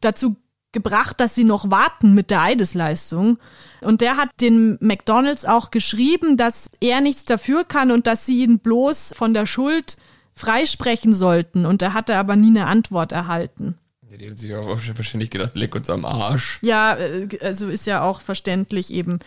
[0.00, 0.36] dazu
[0.72, 3.38] gebracht, dass sie noch warten mit der Eidesleistung.
[3.82, 8.42] Und der hat den McDonalds auch geschrieben, dass er nichts dafür kann und dass sie
[8.42, 9.96] ihn bloß von der Schuld
[10.34, 11.66] freisprechen sollten.
[11.66, 13.76] Und er hatte aber nie eine Antwort erhalten.
[14.02, 16.58] Die haben sich auch wahrscheinlich gedacht, leck uns am Arsch.
[16.62, 19.20] Ja, äh, also ist ja auch verständlich eben.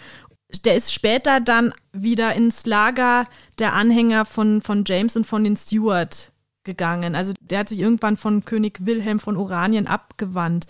[0.65, 3.27] Der ist später dann wieder ins Lager
[3.59, 6.31] der Anhänger von, von James und von den Stewart
[6.63, 7.15] gegangen.
[7.15, 10.67] Also der hat sich irgendwann von König Wilhelm von Oranien abgewandt.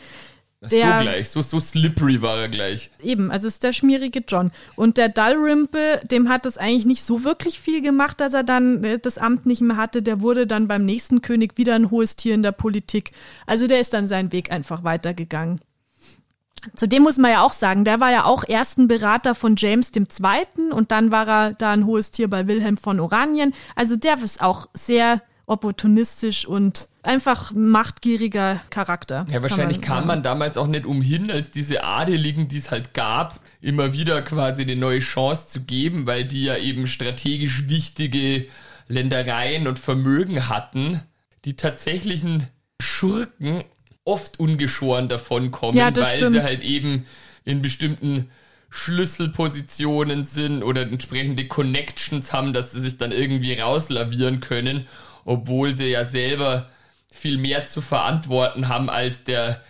[0.72, 2.90] Der, so gleich, so, so slippery war er gleich.
[3.02, 4.52] Eben, also ist der schmierige John.
[4.76, 8.84] Und der Dalrymple, dem hat es eigentlich nicht so wirklich viel gemacht, dass er dann
[8.84, 10.02] äh, das Amt nicht mehr hatte.
[10.02, 13.12] Der wurde dann beim nächsten König wieder ein hohes Tier in der Politik.
[13.46, 15.60] Also der ist dann seinen Weg einfach weitergegangen.
[16.76, 20.72] Zudem muss man ja auch sagen, der war ja auch ersten Berater von James II.
[20.72, 23.54] und dann war er da ein hohes Tier bei Wilhelm von Oranien.
[23.76, 29.26] Also der ist auch sehr opportunistisch und einfach machtgieriger Charakter.
[29.30, 32.94] Ja, wahrscheinlich man kam man damals auch nicht umhin, als diese Adeligen, die es halt
[32.94, 38.46] gab, immer wieder quasi eine neue Chance zu geben, weil die ja eben strategisch wichtige
[38.88, 41.02] Ländereien und Vermögen hatten.
[41.44, 42.48] Die tatsächlichen
[42.82, 43.66] Schurken
[44.06, 46.34] oft ungeschoren davonkommen, ja, weil stimmt.
[46.34, 47.06] sie halt eben
[47.44, 48.30] in bestimmten
[48.70, 54.88] Schlüsselpositionen sind oder entsprechende Connections haben, dass sie sich dann irgendwie rauslavieren können
[55.26, 56.70] obwohl sie ja selber
[57.12, 59.62] viel mehr zu verantworten haben als der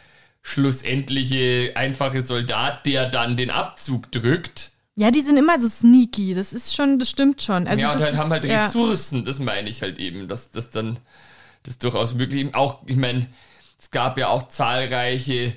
[0.41, 4.71] schlussendliche einfache Soldat, der dann den Abzug drückt.
[4.95, 7.67] Ja, die sind immer so sneaky, das ist schon, das stimmt schon.
[7.67, 8.65] Also ja, und halt haben halt ja.
[8.65, 10.99] Ressourcen, das meine ich halt eben, dass das dann
[11.63, 12.55] das durchaus möglich ist.
[12.55, 13.27] Auch, ich meine,
[13.79, 15.55] es gab ja auch zahlreiche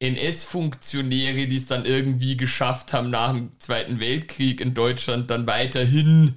[0.00, 6.34] NS-Funktionäre, die es dann irgendwie geschafft haben, nach dem Zweiten Weltkrieg in Deutschland dann weiterhin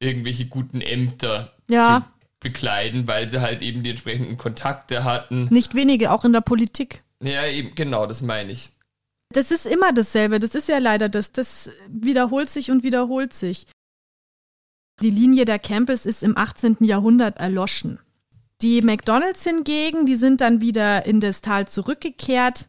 [0.00, 2.11] irgendwelche guten Ämter ja.
[2.42, 5.46] Bekleiden, weil sie halt eben die entsprechenden Kontakte hatten.
[5.46, 7.02] Nicht wenige, auch in der Politik.
[7.22, 8.70] Ja, eben, genau, das meine ich.
[9.30, 13.66] Das ist immer dasselbe, das ist ja leider das, das wiederholt sich und wiederholt sich.
[15.00, 16.78] Die Linie der Campbells ist im 18.
[16.80, 17.98] Jahrhundert erloschen.
[18.60, 22.66] Die McDonalds hingegen, die sind dann wieder in das Tal zurückgekehrt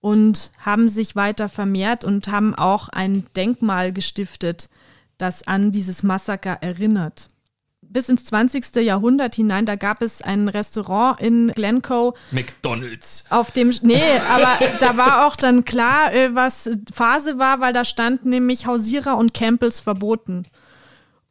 [0.00, 4.68] und haben sich weiter vermehrt und haben auch ein Denkmal gestiftet,
[5.16, 7.31] das an dieses Massaker erinnert
[7.92, 8.76] bis ins 20.
[8.76, 12.14] Jahrhundert hinein, da gab es ein Restaurant in Glencoe.
[12.30, 13.24] McDonalds.
[13.30, 17.84] Auf dem, nee, aber da war auch dann klar, äh, was Phase war, weil da
[17.84, 20.46] stand nämlich Hausierer und Campbells verboten.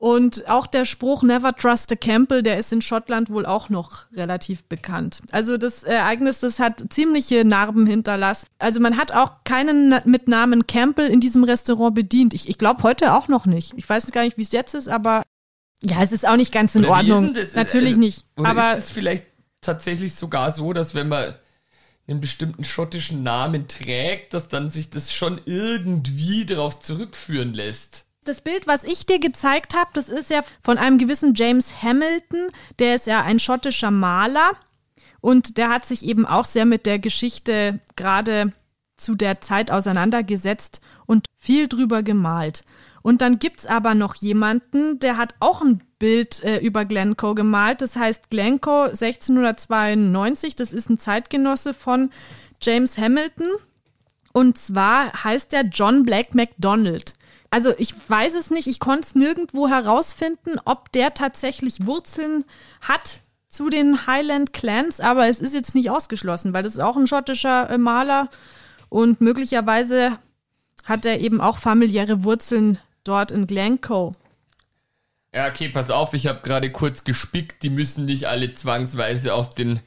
[0.02, 4.06] Und auch der Spruch Never Trust a Campbell, der ist in Schottland wohl auch noch
[4.14, 5.22] relativ bekannt.
[5.32, 8.48] Also das Ereignis, das hat ziemliche Narben hinterlassen.
[8.58, 12.34] Also man hat auch keinen mit Namen Campbell in diesem Restaurant bedient.
[12.34, 13.74] Ich, ich glaube heute auch noch nicht.
[13.76, 15.22] Ich weiß gar nicht, wie es jetzt ist, aber
[15.84, 17.36] ja, es ist auch nicht ganz in oder Ordnung.
[17.54, 18.26] Natürlich also, nicht.
[18.36, 19.26] Aber ist es vielleicht
[19.62, 21.36] tatsächlich sogar so, dass wenn man
[22.08, 28.06] einen bestimmten schottischen Namen trägt, dass dann sich das schon irgendwie darauf zurückführen lässt?
[28.24, 32.50] Das Bild, was ich dir gezeigt habe, das ist ja von einem gewissen James Hamilton,
[32.78, 34.52] der ist ja ein schottischer Maler.
[35.22, 38.54] Und der hat sich eben auch sehr mit der Geschichte gerade
[38.98, 42.64] zu der Zeit auseinandergesetzt und viel drüber gemalt.
[43.02, 47.82] Und dann gibt's aber noch jemanden, der hat auch ein Bild äh, über Glencoe gemalt.
[47.82, 50.56] Das heißt Glencoe 1692.
[50.56, 52.10] Das ist ein Zeitgenosse von
[52.62, 53.48] James Hamilton.
[54.34, 57.16] Und zwar heißt er John Black MacDonald.
[57.50, 62.46] Also ich weiß es nicht, ich konnte es nirgendwo herausfinden, ob der tatsächlich Wurzeln
[62.80, 66.96] hat zu den Highland Clans, aber es ist jetzt nicht ausgeschlossen, weil das ist auch
[66.96, 68.30] ein schottischer äh, Maler
[68.88, 70.18] und möglicherweise
[70.86, 74.12] hat er eben auch familiäre Wurzeln dort in Glencoe.
[75.34, 79.50] Ja, okay, pass auf, ich habe gerade kurz gespickt, die müssen nicht alle zwangsweise auf
[79.56, 79.80] den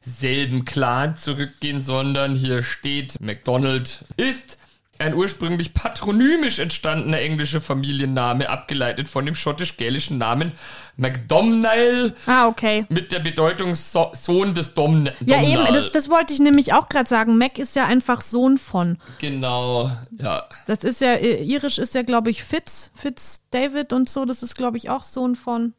[0.00, 4.58] selben Clan zurückgehen, sondern hier steht, McDonald ist
[4.98, 10.52] ein ursprünglich patronymisch entstandener englischer Familienname, abgeleitet von dem schottisch-gälischen Namen
[10.96, 12.14] MacDomnall.
[12.26, 12.84] Ah, okay.
[12.88, 16.88] Mit der Bedeutung so Sohn des Dom Ja, eben, das, das wollte ich nämlich auch
[16.88, 17.38] gerade sagen.
[17.38, 18.98] Mac ist ja einfach Sohn von.
[19.20, 20.44] Genau, ja.
[20.66, 24.56] Das ist ja, irisch ist ja, glaube ich, Fitz, Fitz David und so, das ist,
[24.56, 25.74] glaube ich, auch Sohn von.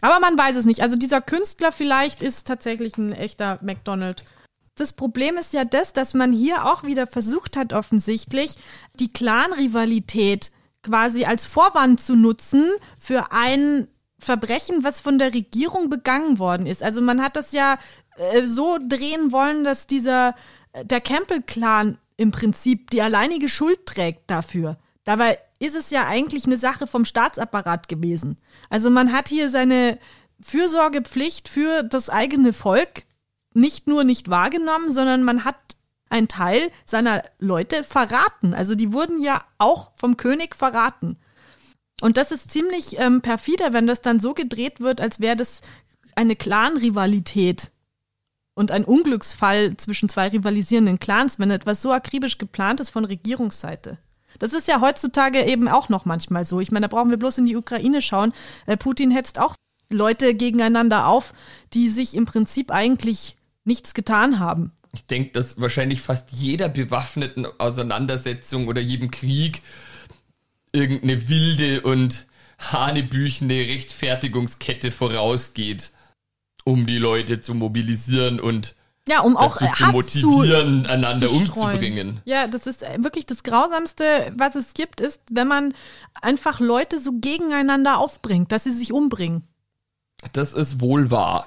[0.00, 0.82] Aber man weiß es nicht.
[0.82, 4.24] Also dieser Künstler vielleicht ist tatsächlich ein echter McDonald.
[4.74, 8.56] Das Problem ist ja das, dass man hier auch wieder versucht hat, offensichtlich
[8.94, 10.50] die Clan-Rivalität
[10.82, 16.82] quasi als Vorwand zu nutzen für ein Verbrechen, was von der Regierung begangen worden ist.
[16.82, 17.78] Also man hat das ja
[18.16, 20.34] äh, so drehen wollen, dass dieser
[20.72, 24.76] äh, der Campbell-Clan im Prinzip die alleinige Schuld trägt dafür.
[25.04, 28.38] Dabei ist es ja eigentlich eine Sache vom Staatsapparat gewesen.
[28.68, 29.98] Also man hat hier seine
[30.40, 33.04] Fürsorgepflicht für das eigene Volk
[33.54, 35.56] nicht nur nicht wahrgenommen, sondern man hat
[36.08, 38.52] einen Teil seiner Leute verraten.
[38.52, 41.18] Also die wurden ja auch vom König verraten.
[42.00, 45.60] Und das ist ziemlich ähm, perfider, wenn das dann so gedreht wird, als wäre das
[46.16, 47.70] eine Clan-Rivalität
[48.54, 53.98] und ein Unglücksfall zwischen zwei rivalisierenden Clans, wenn etwas so akribisch geplant ist von Regierungsseite.
[54.38, 56.60] Das ist ja heutzutage eben auch noch manchmal so.
[56.60, 58.32] Ich meine, da brauchen wir bloß in die Ukraine schauen.
[58.66, 59.54] Äh, Putin hetzt auch
[59.92, 61.32] Leute gegeneinander auf,
[61.72, 63.36] die sich im Prinzip eigentlich
[63.70, 64.72] nichts getan haben.
[64.92, 69.62] Ich denke, dass wahrscheinlich fast jeder bewaffneten Auseinandersetzung oder jedem Krieg
[70.72, 72.26] irgendeine wilde und
[72.58, 75.92] hanebüchene Rechtfertigungskette vorausgeht,
[76.64, 78.74] um die Leute zu mobilisieren und
[79.08, 82.20] ja, um auch dazu zu motivieren, zu, einander zu umzubringen.
[82.24, 84.04] Ja, das ist wirklich das Grausamste,
[84.36, 85.74] was es gibt, ist, wenn man
[86.20, 89.48] einfach Leute so gegeneinander aufbringt, dass sie sich umbringen.
[90.32, 91.46] Das ist wohl wahr.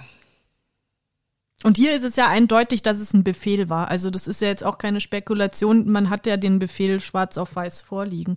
[1.63, 3.87] Und hier ist es ja eindeutig, dass es ein Befehl war.
[3.87, 5.89] Also das ist ja jetzt auch keine Spekulation.
[5.89, 8.35] Man hat ja den Befehl schwarz auf weiß vorliegen.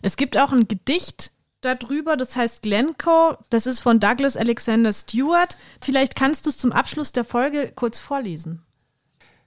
[0.00, 1.30] Es gibt auch ein Gedicht
[1.60, 3.36] darüber, das heißt Glencoe.
[3.50, 5.58] Das ist von Douglas Alexander Stewart.
[5.82, 8.62] Vielleicht kannst du es zum Abschluss der Folge kurz vorlesen.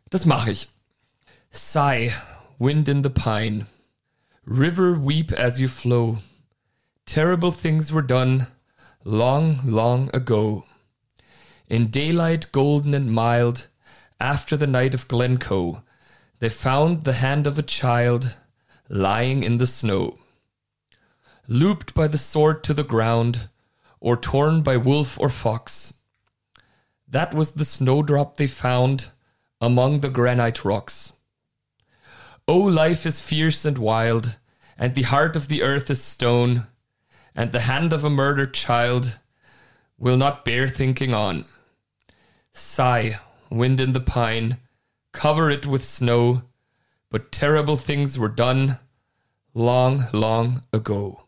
[0.10, 0.70] Das mache ich.
[1.52, 2.12] Sigh,
[2.60, 3.66] wind in the pine.
[4.46, 6.18] River weep as you flow.
[7.06, 8.48] Terrible things were done
[9.04, 10.66] long, long ago.
[11.72, 13.68] In daylight golden and mild,
[14.20, 15.82] after the night of Glencoe,
[16.40, 18.36] they found the hand of a child
[18.90, 20.20] lying in the snow.
[21.48, 23.48] Looped by the sword to the ground,
[24.02, 25.94] or torn by wolf or fox.
[27.08, 29.08] That was the snowdrop they found
[29.62, 31.14] among the granite rocks.
[32.50, 34.38] Oh, life is fierce and wild,
[34.78, 36.68] and the heart of the earth is stone,
[37.34, 39.20] and the hand of a murdered child
[39.98, 41.46] will not bear thinking on.
[42.54, 44.58] Sigh, wind in the pine,
[45.12, 46.44] cover it with snow,
[47.10, 48.80] but terrible things were done
[49.54, 51.21] long, long ago.